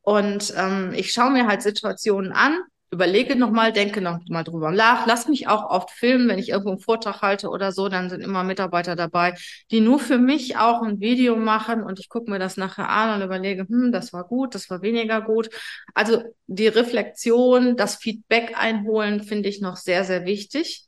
Und 0.01 0.55
ähm, 0.57 0.91
ich 0.95 1.13
schaue 1.13 1.29
mir 1.29 1.45
halt 1.45 1.61
Situationen 1.61 2.31
an 2.31 2.57
überlege 2.93 3.35
nochmal, 3.35 3.73
denke 3.73 4.01
nochmal 4.01 4.43
drüber 4.43 4.71
nach, 4.71 5.05
lass 5.07 5.27
mich 5.27 5.47
auch 5.47 5.69
oft 5.69 5.91
filmen, 5.91 6.29
wenn 6.29 6.39
ich 6.39 6.49
irgendwo 6.49 6.69
einen 6.71 6.79
Vortrag 6.79 7.21
halte 7.21 7.49
oder 7.49 7.71
so, 7.71 7.89
dann 7.89 8.09
sind 8.09 8.21
immer 8.21 8.43
Mitarbeiter 8.43 8.95
dabei, 8.95 9.33
die 9.71 9.81
nur 9.81 9.99
für 9.99 10.19
mich 10.19 10.57
auch 10.57 10.81
ein 10.83 10.99
Video 11.01 11.35
machen 11.35 11.83
und 11.83 11.99
ich 11.99 12.07
gucke 12.07 12.29
mir 12.29 12.39
das 12.39 12.55
nachher 12.55 12.89
an 12.89 13.15
und 13.15 13.25
überlege, 13.25 13.67
hm, 13.67 13.91
das 13.91 14.13
war 14.13 14.25
gut, 14.25 14.55
das 14.55 14.69
war 14.69 14.81
weniger 14.81 15.21
gut. 15.21 15.49
Also 15.93 16.23
die 16.47 16.67
Reflexion, 16.67 17.75
das 17.75 17.95
Feedback 17.95 18.53
einholen 18.55 19.23
finde 19.23 19.49
ich 19.49 19.59
noch 19.59 19.75
sehr, 19.77 20.03
sehr 20.03 20.25
wichtig 20.25 20.85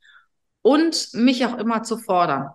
und 0.62 1.10
mich 1.14 1.46
auch 1.46 1.58
immer 1.58 1.84
zu 1.84 1.98
fordern. 1.98 2.50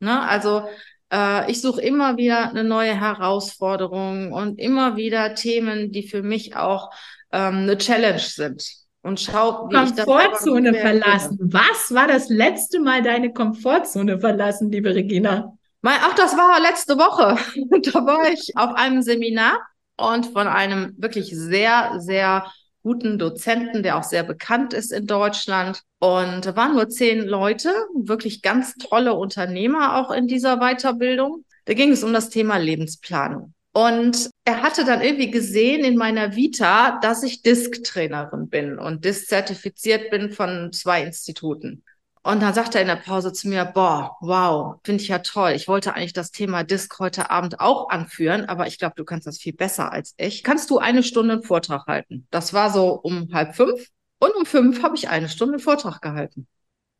Ne? 0.00 0.20
Also 0.28 0.68
äh, 1.12 1.50
ich 1.50 1.60
suche 1.60 1.82
immer 1.82 2.16
wieder 2.16 2.50
eine 2.50 2.64
neue 2.64 2.98
Herausforderung 2.98 4.32
und 4.32 4.58
immer 4.58 4.96
wieder 4.96 5.34
Themen, 5.34 5.92
die 5.92 6.06
für 6.06 6.22
mich 6.22 6.56
auch 6.56 6.90
ähm, 7.32 7.58
eine 7.58 7.78
Challenge 7.78 8.18
sind. 8.18 8.79
Und 9.02 9.18
schau, 9.18 9.68
wie 9.70 9.74
Komfortzone 9.74 10.74
verlassen. 10.74 11.38
Was 11.40 11.94
war 11.94 12.06
das 12.06 12.28
letzte 12.28 12.80
Mal 12.80 13.02
deine 13.02 13.32
Komfortzone 13.32 14.18
verlassen, 14.18 14.70
liebe 14.70 14.94
Regina? 14.94 15.56
Ach, 15.82 16.14
das 16.14 16.36
war 16.36 16.60
letzte 16.60 16.98
Woche. 16.98 17.38
da 17.92 18.06
war 18.06 18.30
ich 18.30 18.56
auf 18.56 18.74
einem 18.74 19.00
Seminar 19.02 19.58
und 19.96 20.26
von 20.26 20.46
einem 20.46 20.94
wirklich 20.98 21.30
sehr, 21.34 21.94
sehr 21.98 22.44
guten 22.82 23.18
Dozenten, 23.18 23.82
der 23.82 23.96
auch 23.98 24.02
sehr 24.02 24.22
bekannt 24.22 24.72
ist 24.72 24.92
in 24.92 25.06
Deutschland. 25.06 25.82
Und 25.98 26.46
da 26.46 26.56
waren 26.56 26.74
nur 26.74 26.88
zehn 26.88 27.26
Leute, 27.26 27.72
wirklich 27.94 28.42
ganz 28.42 28.74
tolle 28.74 29.14
Unternehmer 29.14 29.96
auch 29.96 30.10
in 30.10 30.26
dieser 30.26 30.58
Weiterbildung. 30.58 31.44
Da 31.66 31.74
ging 31.74 31.92
es 31.92 32.02
um 32.02 32.12
das 32.12 32.30
Thema 32.30 32.56
Lebensplanung. 32.56 33.54
Und 33.72 34.29
er 34.44 34.62
hatte 34.62 34.84
dann 34.84 35.02
irgendwie 35.02 35.30
gesehen 35.30 35.84
in 35.84 35.96
meiner 35.96 36.34
Vita, 36.34 36.98
dass 37.00 37.22
ich 37.22 37.42
Disk-Trainerin 37.42 38.48
bin 38.48 38.78
und 38.78 39.04
Disk-zertifiziert 39.04 40.10
bin 40.10 40.30
von 40.32 40.72
zwei 40.72 41.02
Instituten. 41.02 41.84
Und 42.22 42.42
dann 42.42 42.52
sagte 42.52 42.78
er 42.78 42.82
in 42.82 42.88
der 42.88 42.96
Pause 42.96 43.32
zu 43.32 43.48
mir, 43.48 43.64
boah, 43.64 44.16
wow, 44.20 44.78
finde 44.84 45.02
ich 45.02 45.08
ja 45.08 45.20
toll. 45.20 45.52
Ich 45.52 45.68
wollte 45.68 45.94
eigentlich 45.94 46.12
das 46.12 46.30
Thema 46.30 46.64
Disk 46.64 46.98
heute 46.98 47.30
Abend 47.30 47.60
auch 47.60 47.88
anführen, 47.88 48.44
aber 48.44 48.66
ich 48.66 48.78
glaube, 48.78 48.94
du 48.96 49.04
kannst 49.04 49.26
das 49.26 49.38
viel 49.38 49.54
besser 49.54 49.90
als 49.90 50.14
ich. 50.18 50.42
Kannst 50.42 50.68
du 50.68 50.78
eine 50.78 51.02
Stunde 51.02 51.34
einen 51.34 51.42
Vortrag 51.42 51.86
halten? 51.86 52.26
Das 52.30 52.52
war 52.52 52.70
so 52.70 52.92
um 52.92 53.32
halb 53.32 53.54
fünf. 53.56 53.86
Und 54.18 54.34
um 54.36 54.44
fünf 54.44 54.82
habe 54.82 54.96
ich 54.96 55.08
eine 55.08 55.30
Stunde 55.30 55.54
einen 55.54 55.62
Vortrag 55.62 56.02
gehalten. 56.02 56.46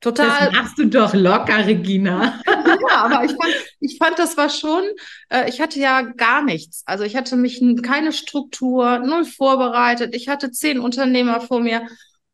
Total. 0.01 0.47
Das 0.47 0.53
machst 0.53 0.79
du 0.79 0.87
doch 0.87 1.13
locker, 1.13 1.67
Regina. 1.67 2.41
ja, 2.47 3.05
aber 3.05 3.25
ich 3.25 3.33
fand, 3.33 3.55
ich 3.81 3.99
fand, 3.99 4.19
das 4.19 4.37
war 4.39 4.49
schon, 4.49 4.83
äh, 5.29 5.49
ich 5.49 5.61
hatte 5.61 5.79
ja 5.79 6.01
gar 6.01 6.43
nichts. 6.43 6.83
Also 6.87 7.05
ich 7.05 7.17
hatte 7.17 7.37
mich 7.37 7.63
keine 7.83 8.13
Struktur, 8.13 8.99
null 9.01 9.27
vorbereitet. 9.27 10.15
Ich 10.15 10.29
hatte 10.29 10.51
zehn 10.51 10.79
Unternehmer 10.79 11.43
vor 11.43 11.61
mir 11.61 11.87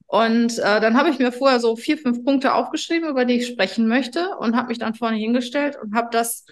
und 0.07 0.59
äh, 0.59 0.81
dann 0.81 0.97
habe 0.97 1.11
ich 1.11 1.19
mir 1.19 1.33
vorher 1.33 1.59
so 1.59 1.75
vier, 1.75 1.99
fünf 1.99 2.25
Punkte 2.25 2.55
aufgeschrieben, 2.55 3.09
über 3.09 3.25
die 3.25 3.39
ich 3.39 3.49
sprechen 3.49 3.89
möchte 3.89 4.37
und 4.39 4.57
habe 4.57 4.69
mich 4.69 4.79
dann 4.79 4.95
vorne 4.95 5.17
hingestellt 5.17 5.77
und 5.83 5.95
habe 5.97 6.09
das, 6.13 6.45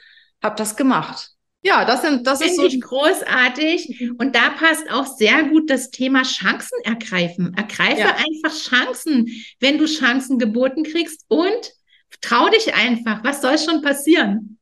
hab 0.42 0.56
das 0.56 0.76
gemacht. 0.76 1.33
Ja, 1.64 1.84
das 1.84 2.02
sind, 2.02 2.26
das 2.26 2.40
ist 2.42 2.56
so 2.56 2.66
ich 2.66 2.80
großartig. 2.80 4.00
Mhm. 4.00 4.16
Und 4.18 4.36
da 4.36 4.50
passt 4.50 4.90
auch 4.90 5.06
sehr 5.06 5.44
gut 5.44 5.70
das 5.70 5.90
Thema 5.90 6.22
Chancen 6.22 6.78
ergreifen. 6.84 7.54
Ergreife 7.56 8.00
ja. 8.00 8.16
einfach 8.16 8.56
Chancen, 8.56 9.28
wenn 9.60 9.78
du 9.78 9.86
Chancen 9.86 10.38
geboten 10.38 10.82
kriegst 10.82 11.24
und 11.28 11.72
trau 12.20 12.48
dich 12.50 12.74
einfach. 12.74 13.24
Was 13.24 13.40
soll 13.40 13.58
schon 13.58 13.80
passieren? 13.80 14.58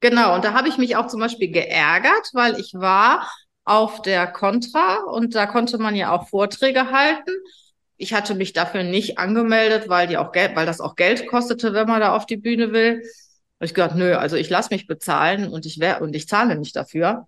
Genau. 0.00 0.34
Und 0.34 0.44
da 0.44 0.54
habe 0.54 0.68
ich 0.68 0.78
mich 0.78 0.96
auch 0.96 1.08
zum 1.08 1.20
Beispiel 1.20 1.50
geärgert, 1.50 2.30
weil 2.32 2.58
ich 2.58 2.72
war 2.74 3.30
auf 3.64 4.00
der 4.02 4.26
Contra 4.26 5.02
und 5.12 5.34
da 5.34 5.46
konnte 5.46 5.76
man 5.76 5.94
ja 5.94 6.12
auch 6.12 6.28
Vorträge 6.28 6.90
halten 6.90 7.32
ich 7.98 8.12
hatte 8.12 8.34
mich 8.34 8.52
dafür 8.52 8.82
nicht 8.82 9.18
angemeldet, 9.18 9.88
weil 9.88 10.06
die 10.06 10.18
auch 10.18 10.32
Geld, 10.32 10.54
weil 10.54 10.66
das 10.66 10.80
auch 10.80 10.96
Geld 10.96 11.26
kostete, 11.26 11.72
wenn 11.72 11.86
man 11.86 12.00
da 12.00 12.14
auf 12.14 12.26
die 12.26 12.36
Bühne 12.36 12.72
will. 12.72 13.02
Und 13.58 13.66
ich 13.66 13.74
gesagt, 13.74 13.96
nö, 13.96 14.14
also 14.14 14.36
ich 14.36 14.50
lasse 14.50 14.72
mich 14.72 14.86
bezahlen 14.86 15.48
und 15.48 15.66
ich 15.66 15.80
wär, 15.80 16.02
und 16.02 16.14
ich 16.14 16.28
zahle 16.28 16.56
nicht 16.56 16.76
dafür. 16.76 17.26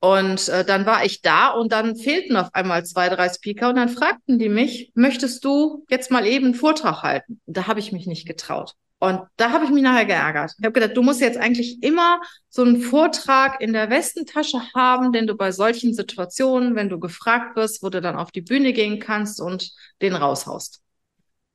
Und 0.00 0.48
äh, 0.48 0.64
dann 0.64 0.86
war 0.86 1.04
ich 1.04 1.22
da 1.22 1.50
und 1.50 1.72
dann 1.72 1.96
fehlten 1.96 2.36
auf 2.36 2.54
einmal 2.54 2.84
zwei, 2.84 3.08
drei 3.08 3.28
Speaker 3.28 3.70
und 3.70 3.76
dann 3.76 3.88
fragten 3.88 4.38
die 4.38 4.48
mich, 4.48 4.92
möchtest 4.94 5.44
du 5.44 5.84
jetzt 5.88 6.10
mal 6.10 6.26
eben 6.26 6.46
einen 6.46 6.54
Vortrag 6.54 7.02
halten? 7.02 7.40
Da 7.46 7.66
habe 7.66 7.80
ich 7.80 7.92
mich 7.92 8.06
nicht 8.06 8.26
getraut. 8.26 8.74
Und 8.98 9.20
da 9.36 9.50
habe 9.50 9.66
ich 9.66 9.70
mich 9.70 9.82
nachher 9.82 10.06
geärgert. 10.06 10.52
Ich 10.58 10.64
habe 10.64 10.72
gedacht, 10.72 10.96
du 10.96 11.02
musst 11.02 11.20
jetzt 11.20 11.36
eigentlich 11.36 11.82
immer 11.82 12.20
so 12.48 12.62
einen 12.62 12.80
Vortrag 12.80 13.60
in 13.60 13.74
der 13.74 13.90
Westentasche 13.90 14.60
haben, 14.74 15.12
den 15.12 15.26
du 15.26 15.34
bei 15.34 15.52
solchen 15.52 15.92
Situationen, 15.92 16.76
wenn 16.76 16.88
du 16.88 16.98
gefragt 16.98 17.56
wirst, 17.56 17.82
wo 17.82 17.90
du 17.90 18.00
dann 18.00 18.16
auf 18.16 18.30
die 18.30 18.40
Bühne 18.40 18.72
gehen 18.72 18.98
kannst 18.98 19.40
und 19.40 19.70
den 20.00 20.14
raushaust. 20.14 20.80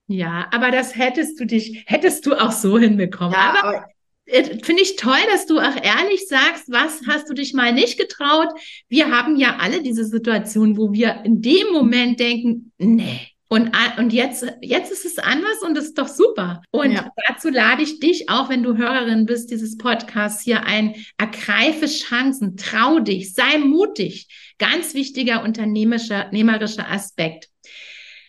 Ja, 0.05 0.47
aber 0.51 0.69
das 0.69 0.95
hättest 0.95 1.39
du 1.39 1.45
dich, 1.45 1.83
hättest 1.87 2.25
du 2.25 2.35
auch 2.35 2.51
so 2.51 2.77
hinbekommen. 2.77 3.33
Ja, 3.33 3.55
aber, 3.57 3.63
aber 3.63 3.85
finde 4.27 4.81
ich 4.81 4.95
toll, 4.95 5.19
dass 5.31 5.45
du 5.45 5.59
auch 5.59 5.75
ehrlich 5.75 6.27
sagst, 6.27 6.65
was 6.67 7.01
hast 7.07 7.29
du 7.29 7.33
dich 7.33 7.53
mal 7.53 7.73
nicht 7.73 7.97
getraut? 7.97 8.49
Wir 8.87 9.11
haben 9.11 9.35
ja 9.35 9.57
alle 9.59 9.81
diese 9.81 10.05
Situation, 10.05 10.77
wo 10.77 10.93
wir 10.93 11.21
in 11.25 11.41
dem 11.41 11.71
Moment 11.73 12.19
denken, 12.19 12.71
nee, 12.77 13.31
und, 13.51 13.71
und 13.97 14.13
jetzt, 14.13 14.45
jetzt 14.61 14.93
ist 14.93 15.03
es 15.03 15.19
anders 15.19 15.61
und 15.61 15.75
das 15.75 15.87
ist 15.87 15.97
doch 15.97 16.07
super. 16.07 16.61
Und 16.71 16.93
ja. 16.93 17.11
dazu 17.27 17.49
lade 17.49 17.83
ich 17.83 17.99
dich 17.99 18.29
auch, 18.29 18.47
wenn 18.47 18.63
du 18.63 18.77
Hörerin 18.77 19.25
bist 19.25 19.51
dieses 19.51 19.77
Podcasts 19.77 20.41
hier 20.41 20.63
ein. 20.63 20.95
Ergreife 21.17 21.87
Chancen, 21.87 22.55
trau 22.55 22.99
dich, 22.99 23.33
sei 23.33 23.57
mutig. 23.57 24.29
Ganz 24.57 24.93
wichtiger 24.93 25.43
unternehmerischer 25.43 26.89
Aspekt 26.89 27.50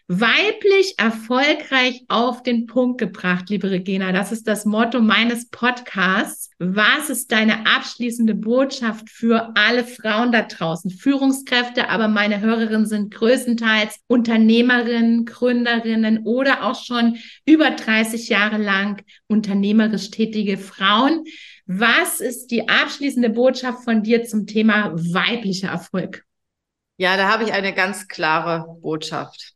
weiblich 0.08 0.94
erfolgreich 0.98 2.04
auf 2.08 2.42
den 2.42 2.66
Punkt 2.66 2.98
gebracht, 2.98 3.48
liebe 3.48 3.70
Regina. 3.70 4.12
Das 4.12 4.32
ist 4.32 4.46
das 4.46 4.64
Motto 4.64 5.00
meines 5.00 5.48
Podcasts. 5.48 6.50
Was 6.58 7.08
ist 7.08 7.32
deine 7.32 7.66
abschließende 7.66 8.34
Botschaft 8.34 9.08
für 9.08 9.52
alle 9.54 9.84
Frauen 9.84 10.32
da 10.32 10.42
draußen? 10.42 10.90
Führungskräfte, 10.90 11.88
aber 11.88 12.08
meine 12.08 12.40
Hörerinnen 12.40 12.86
sind 12.86 13.14
größtenteils 13.14 14.00
Unternehmerinnen, 14.06 15.24
Gründerinnen 15.24 16.24
oder 16.24 16.64
auch 16.64 16.82
schon 16.82 17.16
über 17.46 17.70
30 17.70 18.28
Jahre 18.28 18.58
lang 18.58 19.02
unternehmerisch 19.28 20.10
tätige 20.10 20.58
Frauen. 20.58 21.24
Was 21.66 22.20
ist 22.20 22.48
die 22.48 22.68
abschließende 22.68 23.30
Botschaft 23.30 23.84
von 23.84 24.02
dir 24.02 24.24
zum 24.24 24.46
Thema 24.46 24.92
weiblicher 24.94 25.68
Erfolg? 25.68 26.24
Ja, 26.98 27.16
da 27.16 27.30
habe 27.30 27.44
ich 27.44 27.52
eine 27.52 27.72
ganz 27.72 28.08
klare 28.08 28.66
Botschaft 28.80 29.54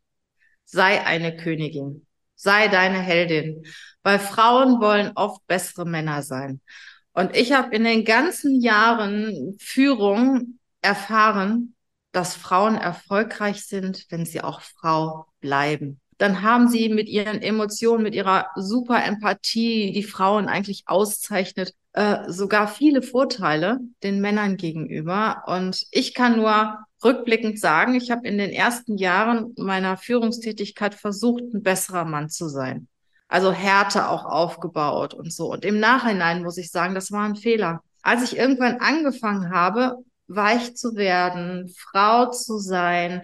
sei 0.67 1.05
eine 1.05 1.35
Königin, 1.35 2.05
sei 2.35 2.67
deine 2.67 2.99
Heldin, 2.99 3.65
weil 4.03 4.19
Frauen 4.19 4.79
wollen 4.79 5.13
oft 5.15 5.45
bessere 5.47 5.85
Männer 5.85 6.21
sein. 6.21 6.61
Und 7.13 7.35
ich 7.35 7.53
habe 7.53 7.75
in 7.75 7.83
den 7.83 8.05
ganzen 8.05 8.61
Jahren 8.61 9.57
Führung 9.59 10.59
erfahren, 10.81 11.73
dass 12.11 12.35
Frauen 12.35 12.75
erfolgreich 12.75 13.65
sind, 13.65 14.05
wenn 14.09 14.25
sie 14.25 14.41
auch 14.41 14.61
Frau 14.61 15.25
bleiben. 15.39 15.99
Dann 16.17 16.41
haben 16.41 16.67
sie 16.67 16.89
mit 16.89 17.09
ihren 17.09 17.41
Emotionen, 17.41 18.03
mit 18.03 18.15
ihrer 18.15 18.47
super 18.55 19.03
Empathie, 19.03 19.91
die 19.93 20.03
Frauen 20.03 20.47
eigentlich 20.47 20.83
auszeichnet, 20.87 21.73
äh, 21.93 22.29
sogar 22.29 22.67
viele 22.67 23.01
Vorteile 23.01 23.79
den 24.03 24.19
Männern 24.19 24.57
gegenüber. 24.57 25.43
Und 25.47 25.85
ich 25.91 26.13
kann 26.13 26.37
nur 26.37 26.79
rückblickend 27.03 27.59
sagen, 27.59 27.95
ich 27.95 28.11
habe 28.11 28.27
in 28.27 28.37
den 28.37 28.51
ersten 28.51 28.97
Jahren 28.97 29.53
meiner 29.57 29.97
Führungstätigkeit 29.97 30.95
versucht, 30.95 31.43
ein 31.53 31.63
besserer 31.63 32.05
Mann 32.05 32.29
zu 32.29 32.47
sein. 32.47 32.87
Also 33.27 33.51
Härte 33.51 34.09
auch 34.09 34.25
aufgebaut 34.25 35.13
und 35.13 35.33
so. 35.33 35.51
Und 35.51 35.65
im 35.65 35.79
Nachhinein 35.79 36.43
muss 36.43 36.57
ich 36.57 36.71
sagen, 36.71 36.95
das 36.95 37.11
war 37.11 37.25
ein 37.25 37.35
Fehler. 37.35 37.81
Als 38.01 38.23
ich 38.23 38.37
irgendwann 38.37 38.77
angefangen 38.79 39.51
habe, 39.51 39.97
weich 40.27 40.75
zu 40.75 40.95
werden, 40.95 41.73
Frau 41.77 42.31
zu 42.31 42.57
sein, 42.57 43.21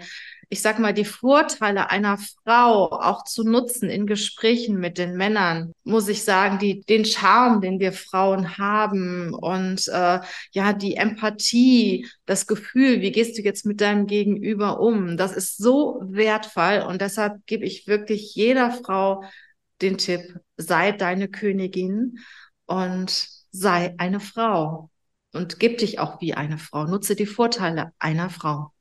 ich 0.53 0.61
sag 0.61 0.77
mal, 0.77 0.93
die 0.93 1.03
Vorteile 1.03 1.89
einer 1.89 2.19
Frau 2.19 2.91
auch 2.91 3.23
zu 3.23 3.43
nutzen 3.43 3.89
in 3.89 4.05
Gesprächen 4.05 4.79
mit 4.79 4.99
den 4.99 5.17
Männern, 5.17 5.73
muss 5.83 6.07
ich 6.07 6.23
sagen, 6.23 6.59
die, 6.59 6.81
den 6.81 7.05
Charme, 7.05 7.59
den 7.59 7.79
wir 7.79 7.91
Frauen 7.91 8.59
haben 8.59 9.33
und 9.33 9.87
äh, 9.87 10.19
ja, 10.51 10.73
die 10.73 10.95
Empathie, 10.95 12.07
das 12.27 12.45
Gefühl, 12.45 13.01
wie 13.01 13.11
gehst 13.11 13.35
du 13.35 13.41
jetzt 13.41 13.65
mit 13.65 13.81
deinem 13.81 14.05
Gegenüber 14.05 14.79
um, 14.79 15.17
das 15.17 15.31
ist 15.33 15.57
so 15.57 15.99
wertvoll 16.03 16.85
und 16.87 17.01
deshalb 17.01 17.43
gebe 17.47 17.65
ich 17.65 17.87
wirklich 17.87 18.35
jeder 18.35 18.69
Frau 18.69 19.23
den 19.81 19.97
Tipp, 19.97 20.39
sei 20.55 20.91
deine 20.91 21.29
Königin 21.29 22.19
und 22.67 23.27
sei 23.51 23.95
eine 23.97 24.19
Frau 24.19 24.91
und 25.31 25.59
gib 25.59 25.79
dich 25.79 25.97
auch 25.97 26.21
wie 26.21 26.35
eine 26.35 26.59
Frau. 26.59 26.85
Nutze 26.85 27.15
die 27.15 27.25
Vorteile 27.25 27.91
einer 27.97 28.29
Frau. 28.29 28.72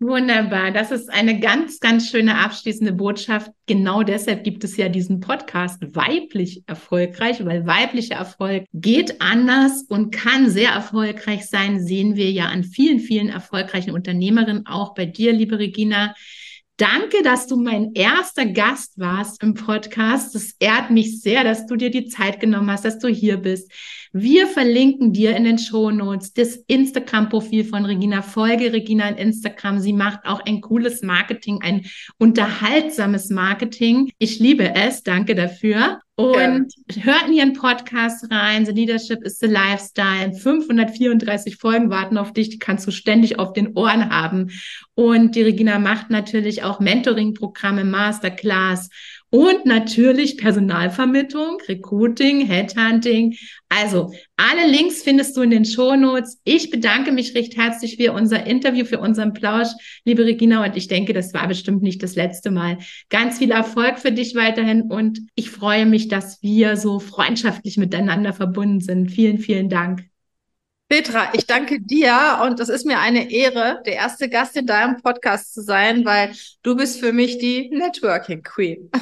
Wunderbar. 0.00 0.70
Das 0.70 0.92
ist 0.92 1.10
eine 1.12 1.40
ganz, 1.40 1.80
ganz 1.80 2.08
schöne 2.08 2.38
abschließende 2.38 2.92
Botschaft. 2.92 3.50
Genau 3.66 4.04
deshalb 4.04 4.44
gibt 4.44 4.62
es 4.62 4.76
ja 4.76 4.88
diesen 4.88 5.18
Podcast 5.18 5.80
weiblich 5.96 6.62
erfolgreich, 6.68 7.44
weil 7.44 7.66
weiblicher 7.66 8.14
Erfolg 8.14 8.66
geht 8.72 9.20
anders 9.20 9.82
und 9.88 10.12
kann 10.12 10.50
sehr 10.50 10.70
erfolgreich 10.70 11.46
sein. 11.46 11.84
Sehen 11.84 12.14
wir 12.14 12.30
ja 12.30 12.44
an 12.44 12.62
vielen, 12.62 13.00
vielen 13.00 13.28
erfolgreichen 13.28 13.90
Unternehmerinnen, 13.90 14.66
auch 14.66 14.94
bei 14.94 15.04
dir, 15.04 15.32
liebe 15.32 15.58
Regina. 15.58 16.14
Danke, 16.78 17.24
dass 17.24 17.48
du 17.48 17.56
mein 17.56 17.92
erster 17.94 18.46
Gast 18.46 19.00
warst 19.00 19.42
im 19.42 19.54
Podcast. 19.54 20.36
Es 20.36 20.54
ehrt 20.60 20.90
mich 20.92 21.20
sehr, 21.20 21.42
dass 21.42 21.66
du 21.66 21.74
dir 21.74 21.90
die 21.90 22.06
Zeit 22.06 22.38
genommen 22.38 22.70
hast, 22.70 22.84
dass 22.84 23.00
du 23.00 23.08
hier 23.08 23.38
bist. 23.38 23.68
Wir 24.12 24.46
verlinken 24.46 25.12
dir 25.12 25.36
in 25.36 25.42
den 25.42 25.58
Show 25.58 25.90
Notes 25.90 26.32
das 26.34 26.54
Instagram-Profil 26.68 27.64
von 27.64 27.84
Regina. 27.84 28.22
Folge 28.22 28.72
Regina 28.72 29.08
in 29.08 29.16
Instagram. 29.16 29.80
Sie 29.80 29.92
macht 29.92 30.20
auch 30.24 30.38
ein 30.46 30.60
cooles 30.60 31.02
Marketing, 31.02 31.58
ein 31.62 31.84
unterhaltsames 32.16 33.28
Marketing. 33.28 34.12
Ich 34.20 34.38
liebe 34.38 34.76
es. 34.76 35.02
Danke 35.02 35.34
dafür. 35.34 35.98
Und 36.18 36.74
ja. 36.90 37.04
hört 37.04 37.28
in 37.28 37.34
ihren 37.34 37.52
Podcast 37.52 38.26
rein. 38.28 38.66
The 38.66 38.72
Leadership 38.72 39.22
is 39.22 39.38
the 39.38 39.46
Lifestyle. 39.46 40.32
534 40.32 41.56
Folgen 41.56 41.90
warten 41.90 42.18
auf 42.18 42.32
dich. 42.32 42.48
Die 42.48 42.58
kannst 42.58 42.88
du 42.88 42.90
ständig 42.90 43.38
auf 43.38 43.52
den 43.52 43.76
Ohren 43.76 44.10
haben. 44.10 44.50
Und 44.98 45.36
die 45.36 45.42
Regina 45.42 45.78
macht 45.78 46.10
natürlich 46.10 46.64
auch 46.64 46.80
Mentoring-Programme, 46.80 47.84
Masterclass 47.84 48.90
und 49.30 49.64
natürlich 49.64 50.36
Personalvermittlung, 50.36 51.58
Recruiting, 51.68 52.44
Headhunting. 52.44 53.36
Also 53.68 54.12
alle 54.36 54.68
Links 54.68 55.04
findest 55.04 55.36
du 55.36 55.42
in 55.42 55.50
den 55.50 55.64
Shownotes. 55.64 56.40
Ich 56.42 56.70
bedanke 56.70 57.12
mich 57.12 57.36
recht 57.36 57.56
herzlich 57.56 57.96
für 57.96 58.12
unser 58.12 58.44
Interview, 58.44 58.84
für 58.84 58.98
unseren 58.98 59.34
Plausch, 59.34 59.68
liebe 60.04 60.24
Regina. 60.24 60.64
Und 60.64 60.76
ich 60.76 60.88
denke, 60.88 61.12
das 61.12 61.32
war 61.32 61.46
bestimmt 61.46 61.80
nicht 61.80 62.02
das 62.02 62.16
letzte 62.16 62.50
Mal. 62.50 62.78
Ganz 63.08 63.38
viel 63.38 63.52
Erfolg 63.52 64.00
für 64.00 64.10
dich 64.10 64.34
weiterhin. 64.34 64.82
Und 64.82 65.20
ich 65.36 65.48
freue 65.48 65.86
mich, 65.86 66.08
dass 66.08 66.42
wir 66.42 66.76
so 66.76 66.98
freundschaftlich 66.98 67.76
miteinander 67.76 68.32
verbunden 68.32 68.80
sind. 68.80 69.12
Vielen, 69.12 69.38
vielen 69.38 69.68
Dank. 69.68 70.08
Petra, 70.88 71.34
ich 71.34 71.46
danke 71.46 71.80
dir 71.80 72.40
und 72.44 72.60
es 72.60 72.70
ist 72.70 72.86
mir 72.86 72.98
eine 72.98 73.30
Ehre, 73.30 73.82
der 73.84 73.94
erste 73.94 74.30
Gast 74.30 74.56
in 74.56 74.66
deinem 74.66 74.96
Podcast 75.02 75.52
zu 75.52 75.62
sein, 75.62 76.06
weil 76.06 76.32
du 76.62 76.76
bist 76.76 76.98
für 76.98 77.12
mich 77.12 77.36
die 77.38 77.68
Networking 77.70 78.42
Queen. 78.42 78.90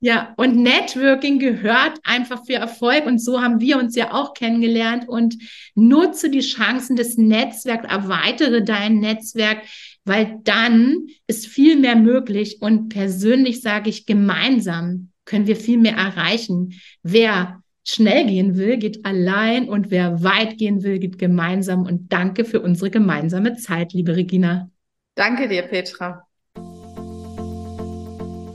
Ja, 0.00 0.34
und 0.36 0.56
Networking 0.56 1.38
gehört 1.38 1.98
einfach 2.02 2.44
für 2.44 2.56
Erfolg 2.56 3.06
und 3.06 3.20
so 3.20 3.40
haben 3.40 3.58
wir 3.60 3.78
uns 3.78 3.96
ja 3.96 4.12
auch 4.12 4.34
kennengelernt 4.34 5.08
und 5.08 5.38
nutze 5.74 6.28
die 6.28 6.40
Chancen 6.40 6.94
des 6.94 7.16
Netzwerks, 7.16 7.88
erweitere 7.88 8.62
dein 8.62 8.98
Netzwerk, 8.98 9.62
weil 10.04 10.40
dann 10.44 11.06
ist 11.26 11.46
viel 11.46 11.76
mehr 11.76 11.96
möglich 11.96 12.58
und 12.60 12.90
persönlich 12.90 13.62
sage 13.62 13.88
ich, 13.88 14.04
gemeinsam 14.04 15.08
können 15.24 15.46
wir 15.46 15.56
viel 15.56 15.78
mehr 15.78 15.96
erreichen. 15.96 16.78
Wer 17.02 17.63
schnell 17.84 18.26
gehen 18.26 18.56
will, 18.56 18.78
geht 18.78 19.04
allein 19.04 19.68
und 19.68 19.90
wer 19.90 20.24
weit 20.24 20.58
gehen 20.58 20.82
will, 20.82 20.98
geht 20.98 21.18
gemeinsam 21.18 21.84
und 21.84 22.12
danke 22.12 22.44
für 22.44 22.60
unsere 22.60 22.90
gemeinsame 22.90 23.56
Zeit, 23.56 23.92
liebe 23.92 24.16
Regina. 24.16 24.70
Danke 25.14 25.48
dir, 25.48 25.62
Petra. 25.62 26.26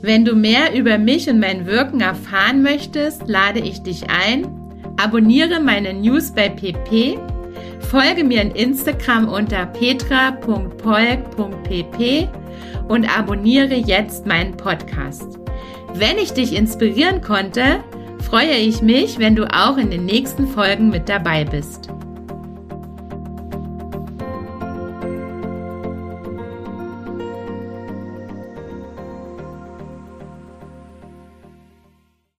Wenn 0.02 0.24
du 0.24 0.34
mehr 0.34 0.74
über 0.74 0.96
mich 0.98 1.28
und 1.28 1.40
mein 1.40 1.66
Wirken 1.66 2.00
erfahren 2.00 2.62
möchtest, 2.62 3.28
lade 3.28 3.60
ich 3.60 3.82
dich 3.82 4.08
ein. 4.10 4.46
Abonniere 4.96 5.60
meine 5.60 5.92
News 5.94 6.32
bei 6.32 6.48
PP. 6.48 7.18
Folge 7.80 8.24
mir 8.24 8.40
in 8.42 8.50
Instagram 8.52 9.28
unter 9.28 9.66
petra.polk.pp 9.66 12.28
und 12.88 13.18
abonniere 13.18 13.74
jetzt 13.74 14.26
meinen 14.26 14.56
Podcast. 14.56 15.38
Wenn 15.94 16.18
ich 16.18 16.32
dich 16.32 16.54
inspirieren 16.54 17.20
konnte, 17.20 17.82
freue 18.22 18.56
ich 18.56 18.82
mich, 18.82 19.18
wenn 19.18 19.36
du 19.36 19.44
auch 19.46 19.76
in 19.76 19.90
den 19.90 20.04
nächsten 20.04 20.46
Folgen 20.46 20.90
mit 20.90 21.08
dabei 21.08 21.44
bist. 21.44 21.88